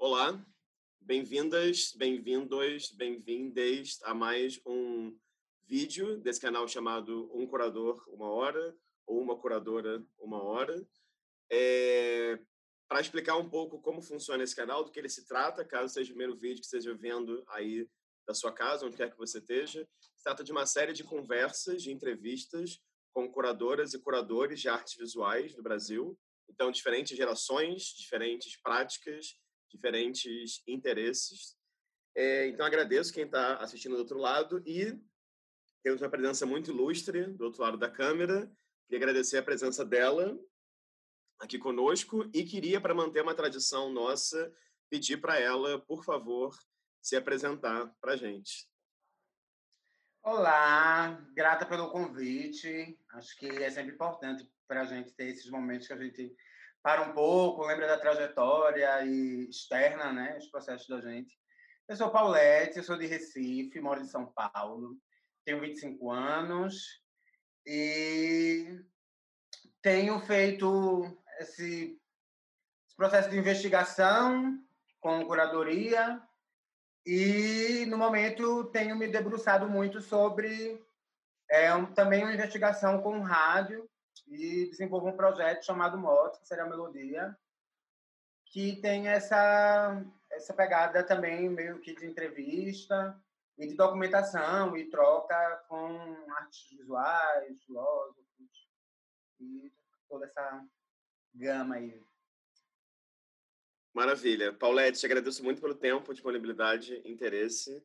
[0.00, 0.40] Olá,
[1.00, 5.18] bem-vindas, bem-vindos, bem-vindes a mais um
[5.66, 10.86] vídeo desse canal chamado Um Curador Uma Hora ou Uma Curadora Uma Hora.
[11.50, 12.38] É,
[12.86, 16.10] Para explicar um pouco como funciona esse canal, do que ele se trata, caso seja
[16.10, 17.84] o primeiro vídeo que esteja vendo aí
[18.24, 19.84] da sua casa, onde quer que você esteja,
[20.14, 22.80] se trata de uma série de conversas, de entrevistas
[23.12, 26.16] com curadoras e curadores de artes visuais do Brasil.
[26.48, 29.36] Então, diferentes gerações, diferentes práticas,
[29.70, 31.56] diferentes interesses.
[32.14, 34.98] É, então, agradeço quem está assistindo do outro lado e
[35.82, 38.50] temos uma presença muito ilustre do outro lado da câmera.
[38.86, 40.38] Queria agradecer a presença dela
[41.38, 44.52] aqui conosco e queria, para manter uma tradição nossa,
[44.90, 46.58] pedir para ela, por favor,
[47.00, 48.68] se apresentar para a gente.
[50.22, 52.98] Olá, grata pelo convite.
[53.12, 56.34] Acho que é sempre importante para a gente ter esses momentos que a gente
[56.82, 61.38] para um pouco, lembra da trajetória e externa, né, os processos da gente.
[61.88, 64.96] Eu sou Paulette, eu sou de Recife, moro em São Paulo,
[65.44, 67.02] tenho 25 anos
[67.66, 68.80] e
[69.82, 71.04] tenho feito
[71.40, 71.98] esse,
[72.86, 74.58] esse processo de investigação
[75.00, 76.20] com curadoria
[77.06, 80.84] e, no momento, tenho me debruçado muito sobre
[81.50, 83.88] é, um, também uma investigação com rádio
[84.30, 87.36] e desenvolvo um projeto chamado Moto, que será a melodia,
[88.46, 93.18] que tem essa essa pegada também meio que de entrevista
[93.56, 95.88] e de documentação e troca com
[96.32, 98.68] artes visuais, filósofos
[99.40, 99.72] e
[100.08, 100.64] toda essa
[101.34, 102.00] gama aí.
[103.92, 104.52] Maravilha.
[104.52, 107.82] Paulette, te agradeço muito pelo tempo, disponibilidade, interesse.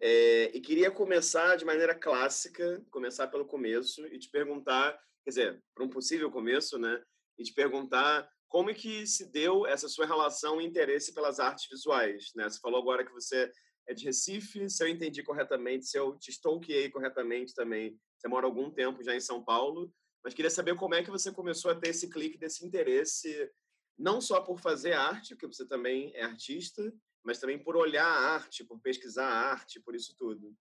[0.00, 5.64] É, e queria começar de maneira clássica, começar pelo começo e te perguntar quer dizer,
[5.74, 7.02] para um possível começo, né?
[7.38, 11.66] E te perguntar como é que se deu essa sua relação e interesse pelas artes
[11.68, 12.48] visuais, né?
[12.48, 13.50] Você falou agora que você
[13.86, 18.46] é de Recife, se eu entendi corretamente, se eu te stalkeei corretamente também, você mora
[18.46, 21.74] algum tempo já em São Paulo, mas queria saber como é que você começou a
[21.74, 23.50] ter esse clique desse interesse,
[23.98, 28.34] não só por fazer arte, porque você também é artista, mas também por olhar a
[28.34, 30.54] arte, por pesquisar a arte, por isso tudo.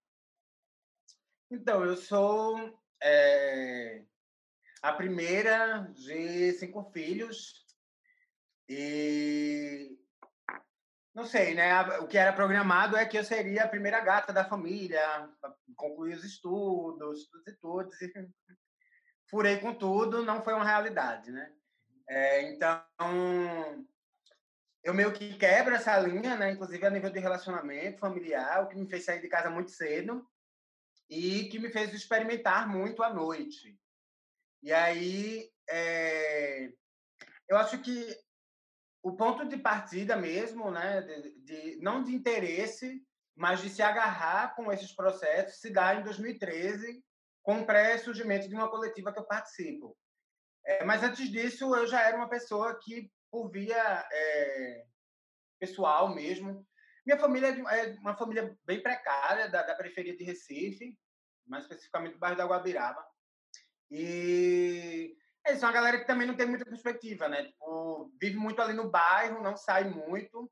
[1.49, 2.57] Então, eu sou
[3.01, 4.03] é,
[4.83, 7.65] a primeira de cinco filhos.
[8.67, 9.97] E
[11.15, 11.81] não sei, né?
[11.99, 15.01] O que era programado é que eu seria a primeira gata da família,
[15.77, 17.89] concluir os estudos, tudo e tudo.
[18.01, 18.29] E
[19.31, 21.53] furei com tudo, não foi uma realidade, né?
[22.09, 22.83] É, então,
[24.83, 26.51] eu meio que quebro essa linha, né?
[26.51, 30.27] Inclusive a nível de relacionamento familiar, o que me fez sair de casa muito cedo
[31.09, 33.79] e que me fez experimentar muito à noite.
[34.63, 36.71] E aí, é,
[37.49, 38.17] eu acho que
[39.03, 44.55] o ponto de partida mesmo, né, de, de, não de interesse, mas de se agarrar
[44.55, 47.03] com esses processos, se dá em 2013,
[47.41, 49.97] com o pré-surgimento de uma coletiva que eu participo.
[50.65, 54.85] É, mas antes disso, eu já era uma pessoa que, por via é,
[55.59, 56.65] pessoal mesmo,
[57.05, 60.97] minha família é, é uma família bem precária, da, da periferia de Recife,
[61.45, 63.05] mais especificamente do bairro da Guabiraba.
[63.95, 65.15] E
[65.45, 67.43] é isso, é uma galera que também não tem muita perspectiva, né?
[67.43, 70.51] Tipo, vive muito ali no bairro, não sai muito.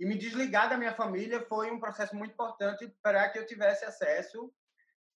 [0.00, 3.84] E me desligar da minha família foi um processo muito importante para que eu tivesse
[3.84, 4.52] acesso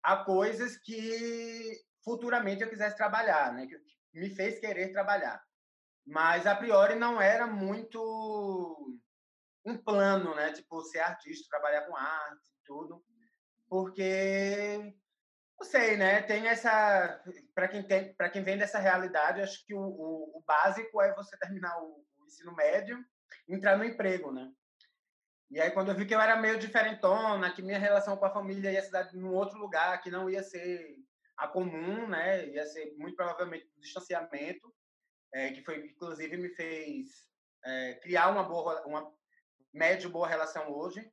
[0.01, 1.73] a coisas que
[2.05, 3.67] futuramente eu quisesse trabalhar, né?
[3.67, 3.77] Que
[4.15, 5.43] me fez querer trabalhar.
[6.07, 8.97] Mas a priori não era muito
[9.65, 10.53] um plano, né?
[10.53, 13.05] Tipo, ser artista, trabalhar com arte, tudo,
[13.69, 14.95] porque
[15.59, 16.23] não sei, né?
[16.23, 17.21] Tem essa.
[17.55, 21.37] Para quem, tem, quem vem dessa realidade, acho que o, o, o básico é você
[21.37, 23.05] terminar o, o, ensino médio
[23.49, 24.53] entrar no emprego, né?
[25.51, 28.33] E aí, quando eu vi que eu era meio diferentona, que minha relação com a
[28.33, 30.97] família ia se dar num outro lugar, que não ia ser
[31.37, 32.47] a comum, né?
[32.49, 34.73] Ia ser muito provavelmente um distanciamento,
[35.33, 37.27] é, que foi, inclusive, me fez
[37.65, 39.13] é, criar uma boa, uma
[39.73, 41.11] médio boa relação hoje.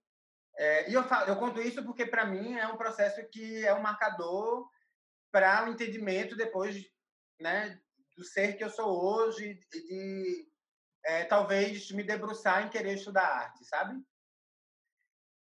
[0.58, 3.74] É, e eu, falo, eu conto isso porque, para mim, é um processo que é
[3.74, 4.70] um marcador
[5.32, 6.82] para o um entendimento depois
[7.40, 7.80] né,
[8.16, 10.50] do ser que eu sou hoje e de,
[11.04, 14.02] é, talvez, me debruçar em querer estudar arte, sabe?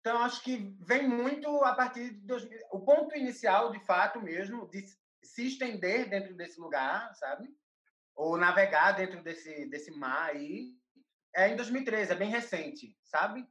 [0.01, 2.21] Então, acho que vem muito a partir de...
[2.21, 4.87] Dois, o ponto inicial, de fato mesmo, de
[5.23, 7.49] se estender dentro desse lugar, sabe?
[8.15, 10.73] Ou navegar dentro desse, desse mar aí,
[11.35, 13.47] é em 2013, é bem recente, sabe?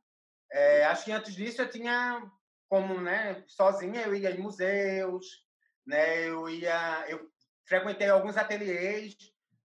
[0.52, 2.22] É, acho que antes disso eu tinha
[2.68, 5.26] como, né, sozinha eu ia em museus,
[5.86, 7.30] né, eu ia, eu
[7.68, 9.16] frequentei alguns ateliês,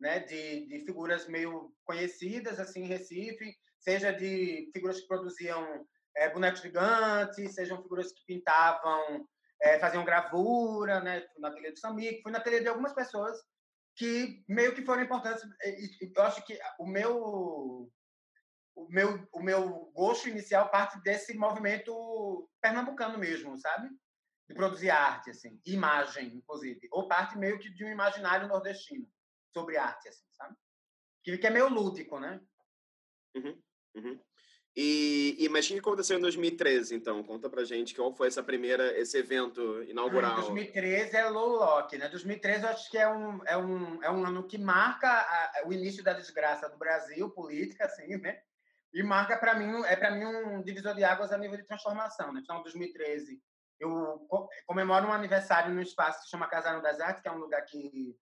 [0.00, 5.86] né, de, de figuras meio conhecidas assim em Recife, seja de figuras que produziam
[6.16, 9.26] é, bonecos gigantes, sejam figuras que pintavam,
[9.60, 11.26] é, faziam gravura, né?
[11.38, 13.38] Na ateliê do Samir, fui na ateliê de algumas pessoas
[13.96, 15.42] que meio que foram importantes.
[16.14, 17.90] Eu acho que o meu
[18.78, 23.88] o meu o meu gosto inicial parte desse movimento pernambucano mesmo, sabe?
[24.48, 29.06] De produzir arte, assim, imagem, inclusive, ou parte meio que de um imaginário nordestino
[29.52, 30.56] sobre arte, assim, sabe?
[31.22, 32.40] Que, que é meio lúdico, né?
[33.34, 33.62] Uhum,
[33.96, 34.20] uhum.
[34.80, 37.20] E, e mas o que aconteceu em 2013, então?
[37.24, 40.36] Conta pra gente qual foi essa primeira, esse evento inaugural.
[40.36, 42.08] 2013 é Low Lock, né?
[42.08, 45.72] 2013 eu acho que é um, é um, é um ano que marca a, o
[45.72, 48.40] início da desgraça do Brasil, política, assim, né?
[48.92, 52.32] E marca para mim, é para mim um divisor de águas a nível de transformação,
[52.32, 52.40] né?
[52.42, 53.40] Então, 2013
[53.80, 54.28] eu
[54.66, 57.64] comemoro um aniversário no espaço que se chama Casarão das Artes, que é um lugar
[57.64, 58.16] que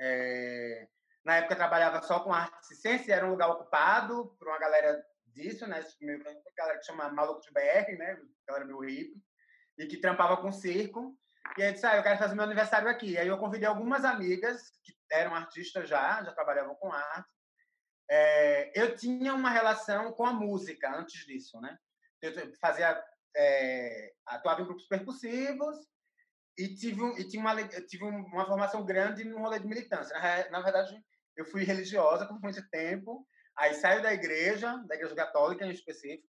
[0.00, 0.88] é,
[1.24, 5.04] na época trabalhava só com arte e ciência, era um lugar ocupado por uma galera
[5.26, 5.84] disso, né?
[6.00, 8.20] Uma galera que chama Maluco de BR, né?
[8.46, 9.22] Galera meu hippie,
[9.78, 11.16] e que trampava com circo.
[11.56, 13.16] E aí disse, ah, eu quero fazer meu aniversário aqui.
[13.16, 17.30] Aí eu convidei algumas amigas que eram artistas já, já trabalhavam com arte.
[18.14, 21.78] É, eu tinha uma relação com a música antes disso, né?
[22.20, 23.02] Eu fazia,
[23.34, 25.78] é, atuava em grupos percussivos
[26.58, 30.14] e tive, um, e tive, uma, tive uma formação grande no rolê de militância.
[30.18, 30.94] Na, na verdade,
[31.36, 33.26] eu fui religiosa por muito tempo,
[33.56, 36.26] Aí saio da igreja, da igreja católica em específico,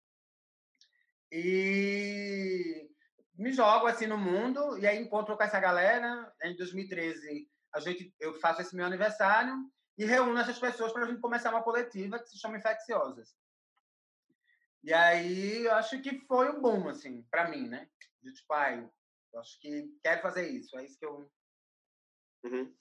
[1.31, 2.89] e
[3.35, 6.31] me jogo assim no mundo, e aí encontro com essa galera.
[6.43, 9.55] Em 2013, a gente, eu faço esse meu aniversário
[9.97, 13.35] e reúno essas pessoas para a gente começar uma coletiva que se chama Infecciosas.
[14.83, 17.89] E aí, eu acho que foi um boom, assim, para mim, né?
[18.21, 18.89] De tipo, pai,
[19.33, 21.31] eu acho que quero fazer isso, é isso que eu.
[22.43, 22.75] Uhum.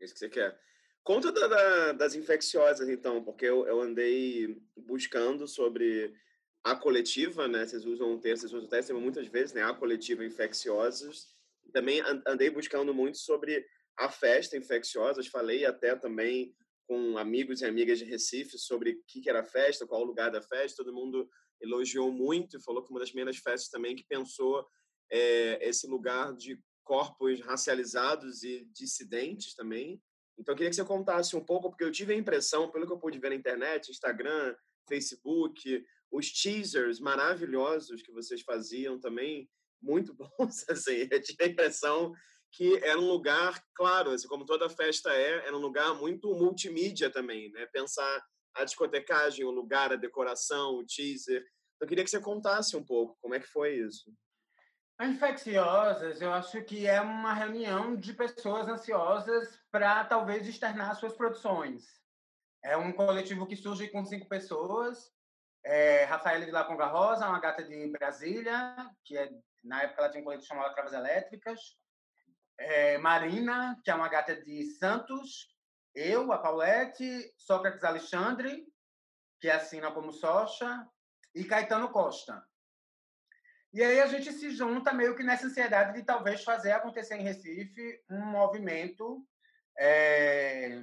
[0.00, 0.60] É isso que você quer.
[1.02, 6.14] Conta da, da, das infecciosas, então, porque eu, eu, andei buscando sobre
[6.62, 7.66] a coletiva, né?
[7.66, 9.62] Vocês usam um termo, vocês usam o termo muitas vezes, né?
[9.62, 11.34] A coletiva infecciosas.
[11.72, 13.66] Também andei buscando muito sobre
[13.98, 15.26] a festa infecciosas.
[15.26, 16.54] Falei até também
[16.86, 20.30] com amigos e amigas de Recife sobre o que era a festa, qual o lugar
[20.30, 20.82] da festa.
[20.82, 21.28] Todo mundo
[21.60, 24.66] elogiou muito e falou que uma das primeiras festas também que pensou
[25.10, 30.02] é, esse lugar de corpos racializados e dissidentes também
[30.38, 32.92] então, eu queria que você contasse um pouco, porque eu tive a impressão, pelo que
[32.92, 34.54] eu pude ver na internet, Instagram,
[34.88, 39.48] Facebook, os teasers maravilhosos que vocês faziam também,
[39.80, 41.08] muito bons, assim.
[41.10, 42.12] Eu tive a impressão
[42.56, 47.10] que era um lugar, claro, assim, como toda festa é, era um lugar muito multimídia
[47.10, 47.66] também, né?
[47.66, 48.24] Pensar
[48.54, 51.44] a discotecagem, o lugar, a decoração, o teaser.
[51.80, 54.12] Eu queria que você contasse um pouco como é que foi isso.
[54.96, 61.16] A Infecciosas, eu acho que é uma reunião de pessoas ansiosas para talvez externar suas
[61.16, 61.82] produções.
[62.62, 65.12] É um coletivo que surge com cinco pessoas.
[65.64, 69.28] É, Rafaela de La Conga Rosa, uma gata de Brasília, que é,
[69.64, 71.58] na época ela tinha um coletivo chamado Travas Elétricas.
[72.58, 75.54] É, Marina, que é uma gata de Santos.
[75.94, 78.66] Eu, a Paulette, Sócrates Alexandre,
[79.40, 80.86] que assina como Socha,
[81.34, 82.44] e Caetano Costa,
[83.74, 87.24] e aí a gente se junta meio que nessa ansiedade de talvez fazer acontecer em
[87.24, 89.26] Recife um movimento
[89.76, 90.80] é,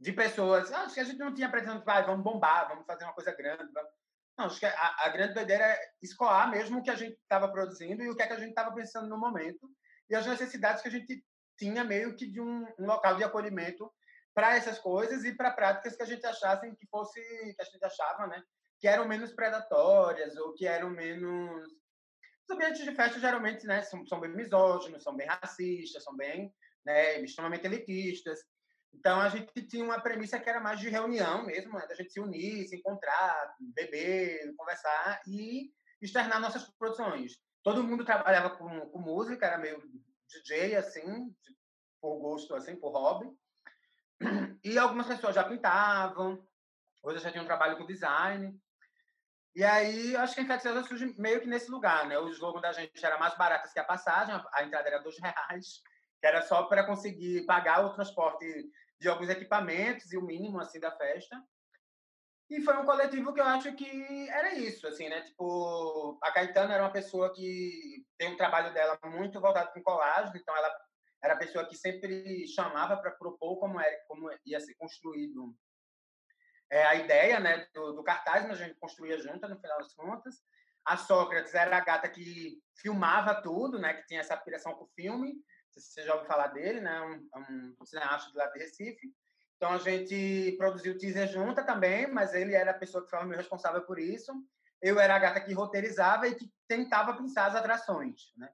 [0.00, 0.72] de pessoas.
[0.72, 3.12] Ah, acho que a gente não tinha pretensão de, ah, vamos bombar, vamos fazer uma
[3.12, 3.70] coisa grande.
[3.70, 3.90] Vamos...
[4.38, 7.52] Não, acho que a, a grande doideira é escoar mesmo o que a gente estava
[7.52, 9.70] produzindo e o que, é que a gente estava pensando no momento
[10.08, 11.24] e as necessidades que a gente
[11.58, 13.90] tinha meio que de um, um local de acolhimento
[14.34, 17.84] para essas coisas e para práticas que a gente achasse que fosse que a gente
[17.84, 18.42] achava, né,
[18.80, 21.64] que eram menos predatórias ou que eram menos.
[22.46, 26.52] Os ambientes de festa geralmente né, são, são bem misóginos, são bem racistas, são bem
[26.84, 28.40] né, extremamente elitistas.
[28.92, 32.12] Então a gente tinha uma premissa que era mais de reunião mesmo, né, da gente
[32.12, 37.38] se unir, se encontrar, beber, conversar e externar nossas produções.
[37.64, 39.82] Todo mundo trabalhava com, com música, era meio
[40.28, 41.34] DJ assim,
[41.98, 43.34] por gosto assim, por hobby.
[44.62, 46.46] E algumas pessoas já pintavam,
[47.02, 48.54] outras já tinham trabalho com design.
[49.54, 52.18] E aí, acho que a Infecciosa surge meio que nesse lugar, né?
[52.18, 55.80] O slogan da gente era mais baratas que a passagem, a entrada era dois reais,
[56.20, 58.46] que era só para conseguir pagar o transporte
[59.00, 61.42] de alguns equipamentos e o mínimo, assim, da festa.
[62.54, 65.22] E foi um coletivo que eu acho que era isso, assim, né?
[65.22, 70.40] Tipo, a Caetana era uma pessoa que tem um trabalho dela muito voltado com colagem,
[70.40, 70.72] então ela
[71.20, 75.52] era a pessoa que sempre chamava para propor como, era, como ia ser construído
[76.70, 79.92] é, a ideia né, do, do, cartaz, mas a gente construía junto no final das
[79.92, 80.36] contas.
[80.84, 84.90] A Sócrates era a gata que filmava tudo, né, que tinha essa aspiração com o
[84.94, 85.34] filme.
[85.72, 87.00] Você já ouviu falar dele, né?
[87.00, 89.12] Um, um cineasta de lá de Recife.
[89.64, 93.34] Então a gente produziu o teaser junta também, mas ele era a pessoa que estava
[93.34, 94.30] responsável por isso.
[94.82, 98.50] Eu era a gata que roteirizava e que tentava pensar as atrações, né?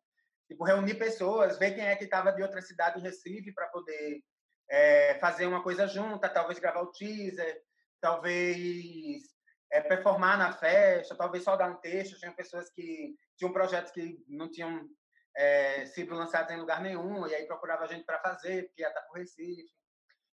[0.46, 4.22] Tipo, reunir pessoas, ver quem é que estava de outra cidade em Recife para poder
[4.70, 7.60] é, fazer uma coisa junta, talvez gravar o teaser,
[8.00, 9.24] talvez
[9.68, 12.20] é, performar na festa, talvez só dar um texto.
[12.20, 14.88] Tinha pessoas que tinham projetos que não tinham
[15.34, 18.88] é, sido lançados em lugar nenhum, e aí procurava a gente para fazer, porque ia
[18.88, 19.79] estar por Recife.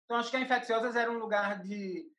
[0.07, 2.09] Então, acho que a Infecciosas era um lugar de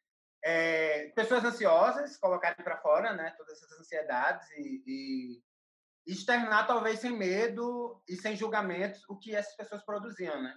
[0.44, 7.16] é, pessoas ansiosas colocarem para fora né, todas essas ansiedades e, e, externar, talvez sem
[7.16, 10.42] medo e sem julgamentos, o que essas pessoas produziam.
[10.42, 10.54] Né?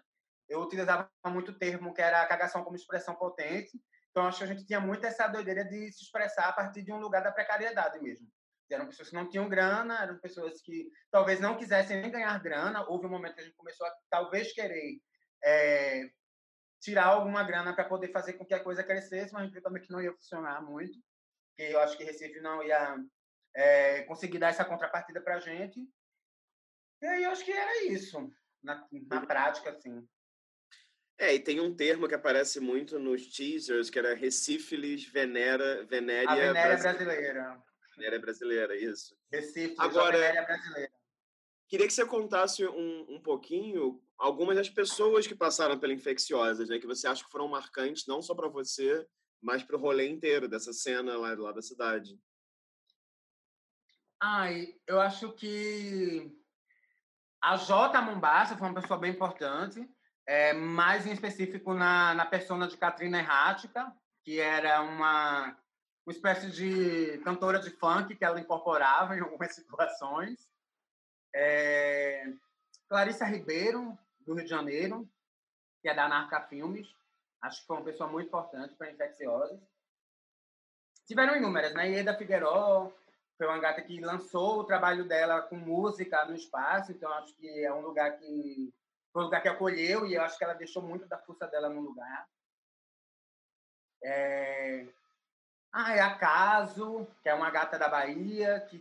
[0.50, 4.44] Eu utilizava muito o termo que era a cagação como expressão potente, então acho que
[4.44, 7.32] a gente tinha muito essa doideira de se expressar a partir de um lugar da
[7.32, 8.28] precariedade mesmo.
[8.70, 12.86] Eram pessoas que não tinham grana, eram pessoas que talvez não quisessem nem ganhar grana.
[12.88, 15.02] Houve um momento que a gente começou a talvez querer
[15.44, 16.10] é,
[16.82, 19.92] tirar alguma grana para poder fazer com que a coisa crescesse, mas a também que
[19.92, 21.00] não ia funcionar muito,
[21.50, 22.98] porque eu acho que Recife não ia
[23.56, 25.80] é, conseguir dar essa contrapartida para a gente.
[27.02, 28.34] E aí eu acho que era isso,
[28.64, 30.08] na, na prática, assim.
[31.20, 36.32] É, e tem um termo que aparece muito nos teasers, que era Recífilis venera, venéria,
[36.32, 36.98] a venéria brasileira.
[36.98, 37.64] brasileira.
[37.96, 39.16] Venéria brasileira, isso.
[39.32, 40.92] Recife, Agora, venéria brasileira.
[41.72, 46.78] Queria que você contasse um, um pouquinho algumas das pessoas que passaram pela Infecciosas, né,
[46.78, 49.08] que você acha que foram marcantes, não só para você,
[49.42, 52.20] mas para o rolê inteiro dessa cena lá, lá da cidade.
[54.20, 56.30] Ai, eu acho que
[57.42, 59.90] a Jota Mombassa foi uma pessoa bem importante,
[60.28, 65.58] é, mais em específico na, na persona de Katrina Errática, que era uma,
[66.06, 70.51] uma espécie de cantora de funk que ela incorporava em algumas situações.
[71.34, 72.26] É,
[72.88, 75.10] Clarissa Ribeiro, do Rio de Janeiro,
[75.82, 76.88] que é da Narca Filmes.
[77.42, 79.60] Acho que foi uma pessoa muito importante para Infecciosas.
[81.06, 81.90] Tiveram inúmeras, né?
[81.90, 82.92] Ieda Figueiró
[83.38, 87.66] foi uma gata que lançou o trabalho dela com música no espaço, então acho que
[87.66, 88.72] é um lugar que
[89.12, 91.68] foi um lugar que acolheu e eu acho que ela deixou muito da força dela
[91.68, 92.30] no lugar.
[94.04, 94.88] É...
[95.74, 98.78] Ah, é a Caso, que é uma gata da Bahia, que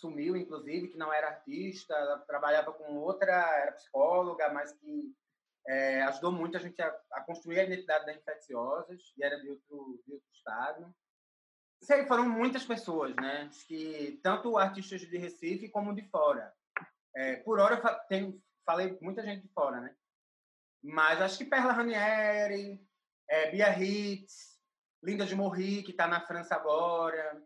[0.00, 1.94] sumiu, inclusive, que não era artista,
[2.26, 5.14] trabalhava com outra, era psicóloga, mas que
[5.66, 9.50] é, ajudou muito a gente a, a, construir a identidade da Infecciosas, e era de
[9.50, 10.94] outro, de outro estado.
[11.90, 13.50] Aí foram muitas pessoas, né?
[13.66, 16.52] Que, tanto artistas de Recife como de fora.
[17.14, 19.94] É, por hora, eu tenho, falei muita gente de fora, né?
[20.82, 22.80] Mas acho que Perla Ranieri,
[23.28, 24.58] é, Bia Hitz,
[25.02, 27.42] Linda de Morri, que está na França agora,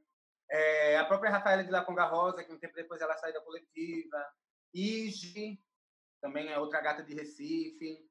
[0.51, 4.25] é, a própria Rafaela de Laconga Rosa, que um tempo depois ela saiu da coletiva.
[4.73, 5.61] Ige,
[6.21, 8.09] também é outra gata de Recife.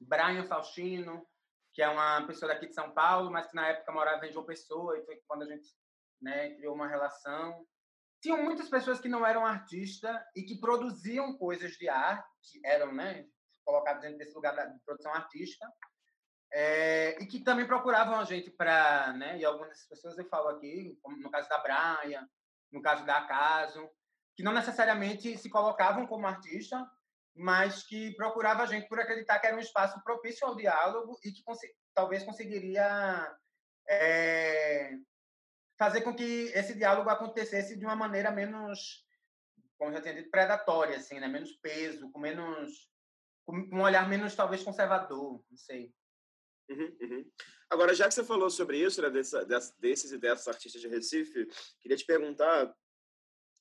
[0.00, 1.26] Brian Faustino,
[1.72, 4.44] que é uma pessoa daqui de São Paulo, mas que na época morava em João
[4.44, 5.68] Pessoa, e foi quando a gente
[6.20, 7.66] né, criou uma relação.
[8.22, 13.26] Tinham muitas pessoas que não eram artistas e que produziam coisas de arte, eram né,
[13.64, 15.66] colocadas dentro desse lugar de produção artística,
[16.56, 20.50] é, e que também procuravam a gente para, né, e algumas dessas pessoas eu falo
[20.50, 22.24] aqui, no caso da Braia,
[22.72, 23.90] no caso da Acaso,
[24.36, 26.88] que não necessariamente se colocavam como artista,
[27.34, 31.32] mas que procurava a gente por acreditar que era um espaço propício ao diálogo e
[31.32, 31.42] que
[31.92, 33.36] talvez conseguiria
[33.88, 34.92] é,
[35.76, 39.04] fazer com que esse diálogo acontecesse de uma maneira menos,
[39.76, 41.26] como já tinha dito, predatória, assim, né?
[41.26, 42.88] menos peso, com menos
[43.44, 45.92] com um olhar menos talvez conservador, não sei.
[46.68, 47.30] Uhum, uhum.
[47.68, 49.44] Agora, já que você falou sobre isso, né, dessa,
[49.78, 51.46] desses e dessas artistas de Recife,
[51.80, 52.74] queria te perguntar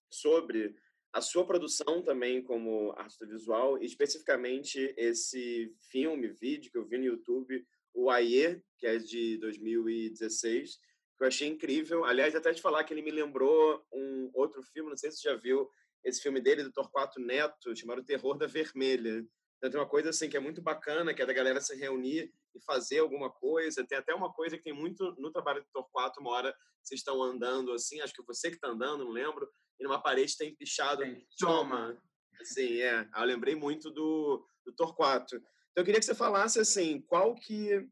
[0.10, 0.76] sobre
[1.12, 6.98] a sua produção também como artista visual, e especificamente esse filme, vídeo que eu vi
[6.98, 10.78] no YouTube, o Aie, que é de 2016,
[11.18, 12.04] que eu achei incrível.
[12.04, 15.30] Aliás, até te falar que ele me lembrou um outro filme, não sei se você
[15.30, 15.70] já viu
[16.04, 19.24] esse filme dele, do Torquato Neto, chamado Terror da Vermelha.
[19.64, 22.30] Então, tem uma coisa assim que é muito bacana, que é da galera se reunir
[22.54, 23.88] e fazer alguma coisa.
[23.88, 26.54] Tem até uma coisa que tem muito no trabalho do Torquato, uma hora
[26.84, 30.36] vocês estão andando assim, acho que você que está andando, não lembro, e numa parede
[30.36, 31.02] tem pichado
[31.40, 31.98] Toma.
[32.42, 33.08] Assim, é.
[33.16, 35.38] Eu lembrei muito do, do Torquato.
[35.38, 35.46] Então,
[35.78, 37.88] eu queria que você falasse assim, qual que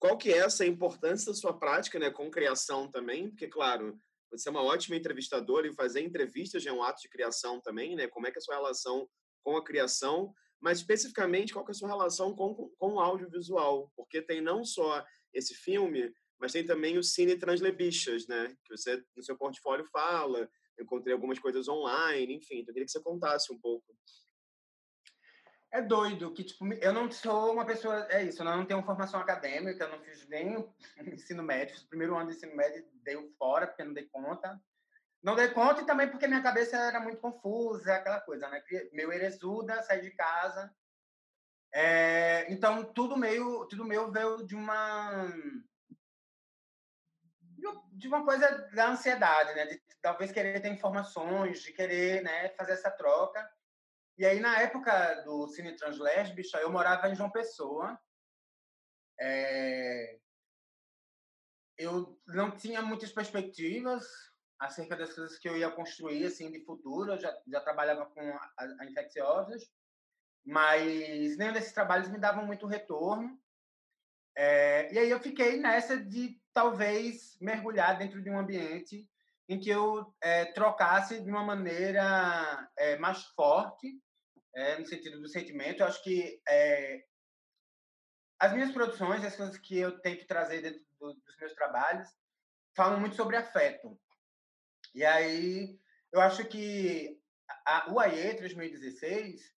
[0.00, 3.98] qual que é essa importância da sua prática, né, com criação também, porque claro,
[4.30, 7.94] você é uma ótima entrevistadora e fazer entrevistas já é um ato de criação também,
[7.94, 8.08] né?
[8.08, 9.08] Como é que é a sua relação
[9.44, 14.22] com a criação mas especificamente qual é a sua relação com, com o audiovisual, porque
[14.22, 18.54] tem não só esse filme, mas tem também o Cine Translebichas, né?
[18.64, 20.50] Que você, no seu portfólio, fala.
[20.76, 22.58] Eu encontrei algumas coisas online, enfim.
[22.58, 23.84] Então, eu queria que você contasse um pouco.
[25.72, 29.20] é doido que tipo eu não sou uma pessoa é isso eu não tenho formação
[29.20, 30.56] acadêmica eu não fiz nem
[31.12, 34.60] ensino médio o primeiro ano de ensino médio deu fora porque não dei conta
[35.22, 38.62] não dei conta e também porque minha cabeça era muito confusa aquela coisa né?
[38.92, 40.74] Meu eresuda sair de casa.
[41.72, 45.26] É, então tudo meio tudo meu veio de uma
[47.92, 49.66] de uma coisa da ansiedade né?
[49.66, 53.46] De talvez querer ter informações de querer né fazer essa troca.
[54.18, 58.00] E aí, na época do Cine Translésbica, eu morava em João Pessoa.
[59.20, 60.18] É...
[61.76, 64.06] Eu não tinha muitas perspectivas
[64.58, 67.12] acerca das coisas que eu ia construir assim de futuro.
[67.12, 69.70] Eu já, já trabalhava com a, a infecciosas,
[70.44, 73.38] mas nenhum desses trabalhos me davam muito retorno.
[74.36, 74.92] É...
[74.92, 79.08] E aí eu fiquei nessa de talvez mergulhar dentro de um ambiente
[79.48, 84.00] em que eu é, trocasse de uma maneira é, mais forte
[84.54, 85.80] é, no sentido do sentimento.
[85.80, 87.04] Eu acho que é,
[88.38, 92.08] as minhas produções, as coisas que eu tento trazer dentro do, dos meus trabalhos,
[92.74, 93.98] falam muito sobre afeto.
[94.96, 95.78] E aí,
[96.10, 97.20] eu acho que
[97.66, 99.54] a, o AIE 2016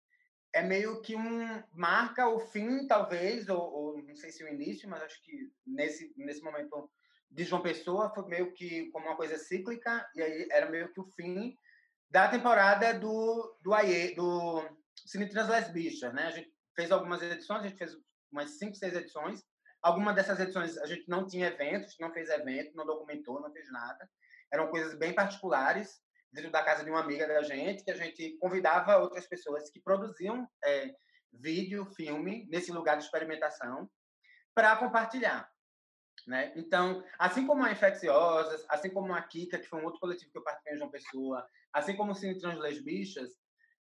[0.52, 4.90] é meio que um marca o fim, talvez, ou, ou, não sei se o início,
[4.90, 6.90] mas acho que nesse nesse momento
[7.30, 11.00] de João Pessoa foi meio que como uma coisa cíclica e aí era meio que
[11.00, 11.56] o fim
[12.10, 14.68] da temporada do do AIE, do
[15.06, 16.24] Cine Translesbichas, né?
[16.24, 17.96] A gente fez algumas edições, a gente fez
[18.32, 19.46] umas cinco, seis edições.
[19.84, 23.72] Algumas dessas edições a gente não tinha eventos, não fez evento, não documentou, não fez
[23.72, 24.10] nada.
[24.52, 26.02] Eram coisas bem particulares,
[26.32, 29.80] dentro da casa de uma amiga da gente, que a gente convidava outras pessoas que
[29.80, 30.94] produziam é,
[31.34, 33.90] vídeo, filme, nesse lugar de experimentação,
[34.54, 35.50] para compartilhar.
[36.26, 36.52] Né?
[36.56, 40.38] Então, assim como a Infecciosas, assim como a Kika, que foi um outro coletivo que
[40.38, 43.32] eu participei em João Pessoa, assim como o Cine Translesbichas,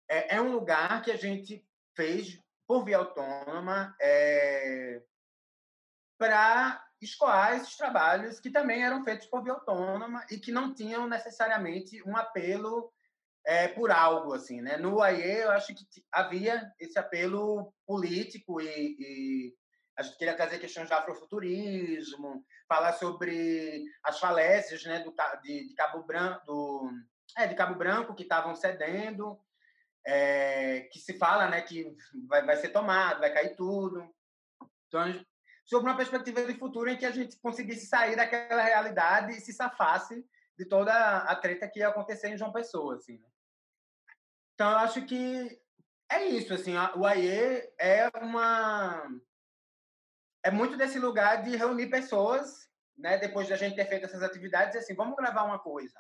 [0.08, 5.02] é, é um lugar que a gente fez por via autônoma é,
[6.18, 11.08] para escoar esses trabalhos que também eram feitos por via autônoma e que não tinham
[11.08, 12.92] necessariamente um apelo
[13.46, 14.78] é, por algo assim, né?
[14.78, 19.56] No AIE eu acho que havia esse apelo político e, e
[19.98, 25.74] a gente queria trazer questões de afrofuturismo, falar sobre as falésias, né, do, de, de
[25.74, 26.92] Cabo Branco, do,
[27.38, 29.40] é, de Cabo Branco que estavam cedendo
[30.06, 31.96] é, que se fala né, que
[32.28, 34.10] vai, vai ser tomado, vai cair tudo.
[34.88, 35.26] Então,
[35.70, 39.54] sobre uma perspectiva de futuro em que a gente conseguisse sair daquela realidade e se
[39.54, 40.26] safasse
[40.58, 42.96] de toda a treta que ia acontecer em João Pessoa.
[42.96, 43.28] Assim, né?
[44.56, 45.62] Então, eu acho que
[46.12, 46.54] é isso.
[46.54, 49.08] Assim, o AIE é uma...
[50.44, 54.24] É muito desse lugar de reunir pessoas, né, depois de a gente ter feito essas
[54.24, 56.00] atividades, assim, vamos gravar uma coisa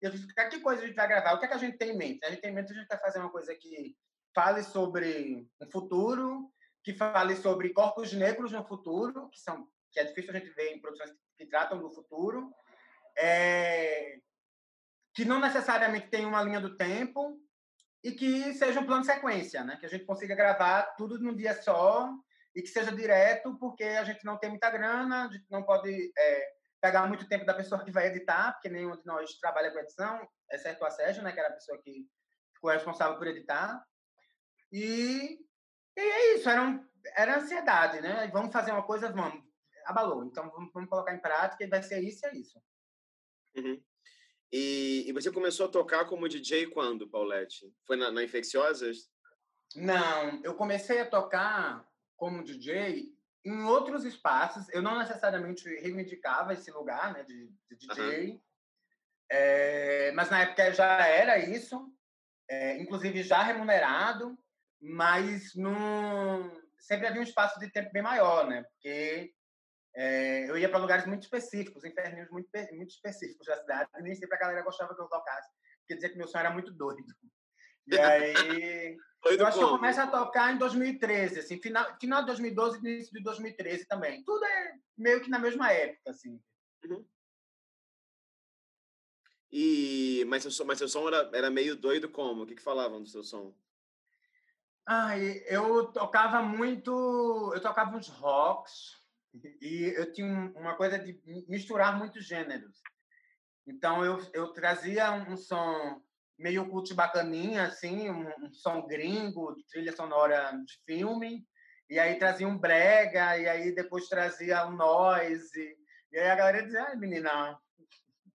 [0.00, 1.34] eu disse, que coisa a gente vai gravar?
[1.34, 2.24] O que, é que a gente tem em mente?
[2.24, 3.96] A gente tem em mente a gente vai fazer uma coisa que
[4.34, 6.52] fale sobre um futuro,
[6.86, 10.70] que fale sobre corpos negros no futuro, que são que é difícil a gente ver
[10.70, 12.54] em produções que tratam do futuro,
[13.18, 14.18] é,
[15.12, 17.40] que não necessariamente tem uma linha do tempo
[18.04, 19.76] e que seja um plano de sequência, né?
[19.80, 22.08] Que a gente consiga gravar tudo num dia só
[22.54, 26.12] e que seja direto, porque a gente não tem muita grana, a gente não pode
[26.16, 26.48] é,
[26.80, 30.28] pegar muito tempo da pessoa que vai editar, porque nenhum de nós trabalha com edição,
[30.52, 32.06] exceto a Sérgio, né, que era a pessoa que
[32.54, 33.84] ficou responsável por editar.
[34.70, 35.40] E,
[35.96, 38.28] e é isso, era, um, era ansiedade, né?
[38.32, 39.44] Vamos fazer uma coisa, vamos.
[39.86, 42.60] Abalou, então vamos, vamos colocar em prática e vai ser isso, é isso.
[43.56, 43.82] Uhum.
[44.52, 47.72] E, e, você começou a tocar como DJ quando, Paulette?
[47.86, 49.10] Foi na, na Infecciosas?
[49.74, 56.70] Não, eu comecei a tocar como DJ em outros espaços, eu não necessariamente reivindicava esse
[56.72, 58.40] lugar né, de, de DJ, uhum.
[59.30, 61.92] é, mas na época já era isso,
[62.48, 64.36] é, inclusive já remunerado,
[64.80, 65.52] mas
[66.78, 68.62] sempre havia um espaço de tempo bem maior, né?
[68.62, 69.32] Porque
[69.94, 74.14] é, eu ia para lugares muito específicos, inferninhos muito, muito específicos da cidade, e nem
[74.14, 77.04] sempre a galera gostava que eu tocasse, porque dizia que meu som era muito doido.
[77.86, 78.34] E aí
[79.24, 79.68] eu acho como?
[79.68, 83.22] que eu começo a tocar em 2013, assim, final, final de 2012 e início de
[83.22, 84.22] 2013 também.
[84.24, 86.40] Tudo é meio que na mesma época, assim.
[86.84, 87.04] Uhum.
[89.50, 92.42] E, mas, seu, mas seu som era, era meio doido como?
[92.42, 93.54] O que, que falavam do seu som?
[94.86, 97.52] Ah, eu tocava muito...
[97.54, 98.96] Eu tocava uns rocks
[99.60, 102.80] e eu tinha uma coisa de misturar muitos gêneros.
[103.66, 106.00] Então, eu, eu trazia um som
[106.38, 111.46] meio cult bacaninha, assim, um, um, som gringo, trilha sonora de filme,
[111.88, 115.76] e aí trazia um brega, e aí depois trazia um noise,
[116.12, 117.58] e aí a galera dizia, ai, menina,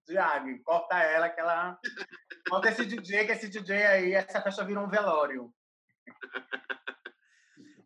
[0.07, 1.79] Diag, corta ela, que ela...
[2.49, 5.53] Corta esse DJ, que esse DJ aí, essa festa virou um velório.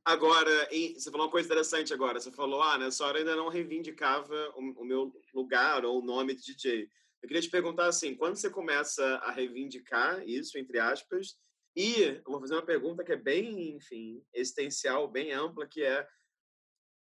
[0.05, 2.19] Agora, você falou uma coisa interessante agora.
[2.19, 6.35] Você falou, ah, nessa hora ainda não reivindicava o, o meu lugar ou o nome
[6.35, 6.89] de DJ.
[7.23, 11.35] Eu queria te perguntar assim, quando você começa a reivindicar isso, entre aspas,
[11.75, 16.07] e eu vou fazer uma pergunta que é bem, enfim, existencial, bem ampla, que é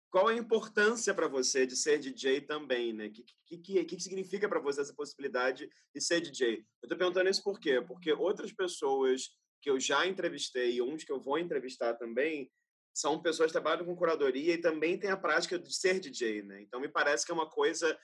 [0.09, 3.07] qual a importância para você de ser DJ também, né?
[3.07, 6.59] O que, que, que, que significa para você essa possibilidade de ser DJ?
[6.59, 7.81] Eu estou perguntando isso por quê?
[7.81, 9.29] Porque outras pessoas
[9.63, 12.51] que eu já entrevistei e uns que eu vou entrevistar também
[12.93, 16.61] são pessoas que trabalham com curadoria e também têm a prática de ser DJ, né?
[16.61, 17.97] Então me parece que é uma coisa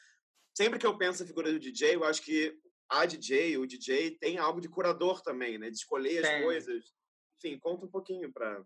[0.57, 2.57] sempre que eu penso na figura do DJ, eu acho que
[2.89, 5.69] a DJ, o DJ tem algo de curador também, né?
[5.69, 6.93] De escolher as coisas.
[7.37, 8.63] Enfim, conta um pouquinho para.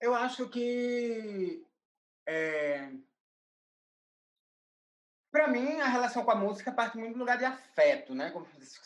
[0.00, 1.64] Eu acho que
[2.26, 2.90] é...
[5.30, 8.30] para mim a relação com a música parte muito do lugar de afeto, né?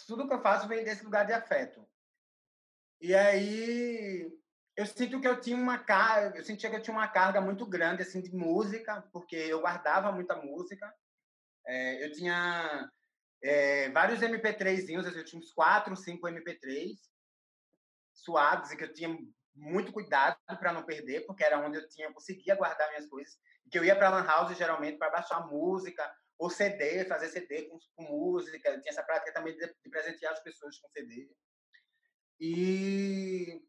[0.06, 1.84] Tudo que eu faço vem desse lugar de afeto.
[3.00, 4.30] E aí
[4.76, 7.66] eu sinto que eu tinha uma carga, eu sentia que eu tinha uma carga muito
[7.66, 10.92] grande assim de música, porque eu guardava muita música.
[11.66, 12.90] É, eu tinha
[13.42, 16.96] é, vários MP3zinhos, eu tinha uns quatro, cinco MP3
[18.12, 19.16] suados e que eu tinha
[19.54, 23.38] muito cuidado para não perder, porque era onde eu tinha conseguia guardar minhas coisas.
[23.70, 27.78] Que eu ia para lan house geralmente para baixar música ou CD, fazer CD com,
[27.94, 28.70] com música.
[28.70, 31.30] Eu tinha essa prática também de, de presentear as pessoas com CD.
[32.40, 33.62] E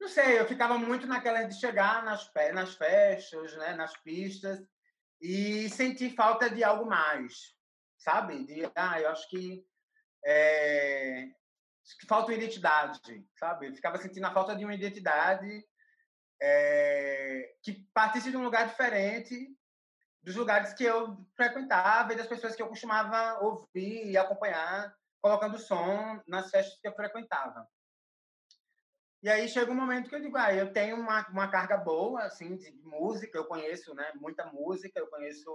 [0.00, 4.60] não sei, eu ficava muito naquela de chegar nas, nas festas, né, nas pistas
[5.20, 7.54] e sentir falta de algo mais
[8.02, 8.44] sabe?
[8.44, 9.64] De, ah, eu acho que,
[10.24, 11.28] é,
[12.00, 13.68] que falta uma identidade, sabe?
[13.68, 15.64] Eu ficava sentindo a falta de uma identidade
[16.40, 19.48] é, que partisse de um lugar diferente
[20.22, 25.58] dos lugares que eu frequentava e das pessoas que eu costumava ouvir e acompanhar, colocando
[25.58, 27.66] som nas festas que eu frequentava.
[29.22, 32.24] E aí chega um momento que eu digo, ah, eu tenho uma, uma carga boa,
[32.24, 35.48] assim, de música, eu conheço, né, muita música, eu conheço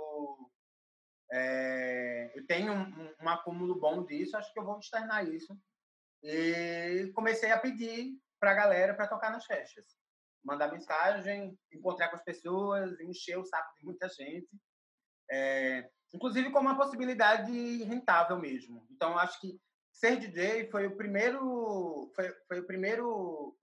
[1.32, 5.58] é, eu tenho um, um, acúmulo bom disso, acho que eu vou externar isso.
[6.24, 9.86] E comecei a pedir para a galera para tocar nas festas.
[10.44, 14.50] Mandar mensagem, encontrar com as pessoas, encher o saco de muita gente.
[15.30, 18.88] É, inclusive como uma possibilidade rentável mesmo.
[18.92, 19.60] Então, acho que
[19.92, 23.58] ser DJ foi o primeiro, foi, foi o primeiro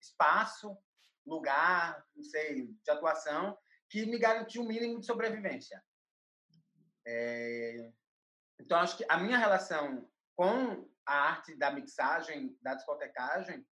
[0.00, 0.76] espaço,
[1.26, 3.56] lugar, não sei, de atuação
[3.88, 5.82] que me garantiu um mínimo de sobrevivência.
[7.06, 7.92] É...
[8.58, 13.66] Então, acho que a minha relação com a arte da mixagem, da discotecagem,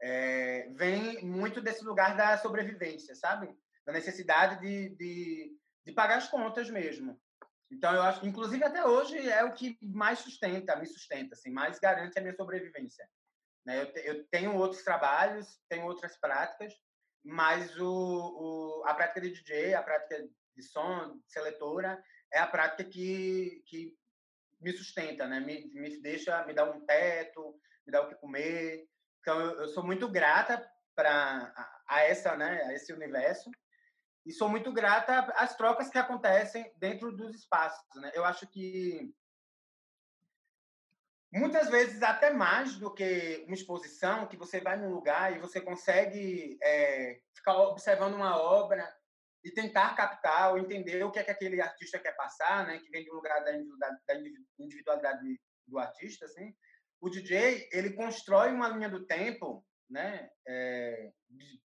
[0.00, 0.68] é...
[0.70, 3.56] vem muito desse lugar da sobrevivência, sabe?
[3.86, 5.56] Da necessidade de, de,
[5.86, 7.20] de pagar as contas mesmo.
[7.72, 11.78] Então, eu acho, inclusive até hoje, é o que mais sustenta, me sustenta, assim, mais
[11.78, 13.08] garante a minha sobrevivência.
[13.64, 13.82] Né?
[13.82, 16.74] Eu, eu tenho outros trabalhos, tenho outras práticas,
[17.24, 20.22] mas o, o, a prática de DJ, a prática
[20.54, 23.96] de som, de seletora, é a prática que, que
[24.60, 25.40] me sustenta, né?
[25.40, 28.86] Me, me deixa, me dá um teto, me dá o que comer.
[29.20, 32.64] Então, eu, eu sou muito grata para a, a, essa, né?
[32.64, 33.50] A esse universo
[34.24, 38.10] e sou muito grata às trocas que acontecem dentro dos espaços, né?
[38.14, 39.12] Eu acho que
[41.32, 45.60] muitas vezes até mais do que uma exposição que você vai num lugar e você
[45.60, 48.86] consegue é, ficar observando uma obra
[49.42, 52.78] e tentar captar ou entender o que é que aquele artista quer passar, né?
[52.78, 53.52] Que vem de um lugar da
[54.58, 56.54] individualidade do artista, assim.
[57.00, 60.30] O DJ ele constrói uma linha do tempo, né?
[60.46, 61.10] É,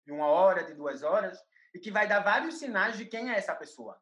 [0.05, 1.37] de uma hora, de duas horas,
[1.77, 3.95] e que vai dar vários sinais de quem é essa pessoa,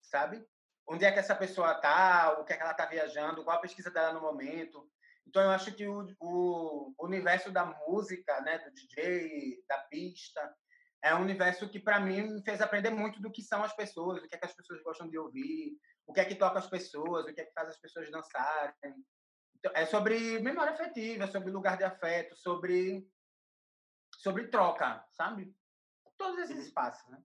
[0.00, 0.46] sabe?
[0.88, 3.60] Onde é que essa pessoa tá, o que é que ela tá viajando, qual a
[3.60, 4.88] pesquisa dela no momento.
[5.26, 10.54] Então eu acho que o, o universo da música, né, do DJ, da pista,
[11.02, 14.22] é um universo que, para mim, me fez aprender muito do que são as pessoas,
[14.22, 16.68] o que é que as pessoas gostam de ouvir, o que é que toca as
[16.68, 18.94] pessoas, o que é que faz as pessoas dançarem.
[19.56, 23.04] Então, é sobre memória afetiva, sobre lugar de afeto, sobre,
[24.18, 25.52] sobre troca, sabe?
[26.20, 26.62] Todos esses uhum.
[26.62, 27.18] espaços, né?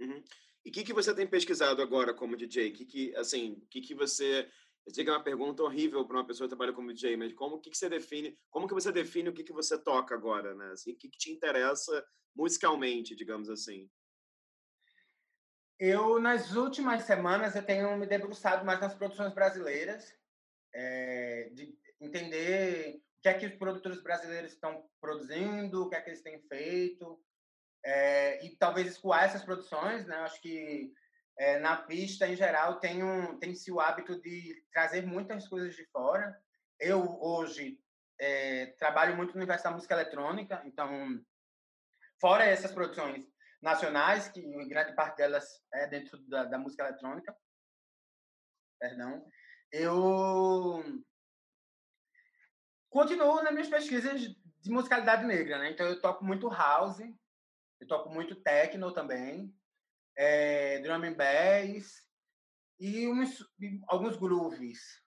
[0.00, 0.24] Uhum.
[0.64, 2.72] E o que, que você tem pesquisado agora como DJ?
[2.72, 4.50] Que que, assim, que que você...
[4.84, 7.32] Eu sei que é uma pergunta horrível para uma pessoa que trabalha como DJ, mas
[7.34, 10.56] como que, que você define, como que você define o que, que você toca agora,
[10.56, 10.72] né?
[10.72, 13.88] Assim, o que, que te interessa musicalmente, digamos assim?
[15.78, 20.12] Eu, nas últimas semanas, eu tenho me debruçado mais nas produções brasileiras,
[20.74, 26.00] é, de entender o que é que os produtores brasileiros estão produzindo, o que é
[26.00, 27.20] que eles têm feito,
[27.86, 30.16] é, e talvez escoar essas produções, né?
[30.16, 30.92] Acho que
[31.38, 35.76] é, na pista, em geral, tem, um, tem se o hábito de trazer muitas coisas
[35.76, 36.36] de fora.
[36.80, 37.78] Eu, hoje,
[38.20, 41.22] é, trabalho muito no universo da música eletrônica, então
[42.20, 43.24] fora essas produções
[43.62, 47.36] nacionais, que em grande parte delas é dentro da, da música eletrônica,
[48.80, 49.24] perdão,
[49.70, 50.82] eu
[52.90, 55.70] continuo nas minhas pesquisas de musicalidade negra, né?
[55.70, 56.98] Então eu toco muito house,
[57.80, 59.54] eu toco muito techno também,
[60.16, 62.06] é, drum and bass
[62.78, 63.44] e uns,
[63.86, 65.02] alguns grooves.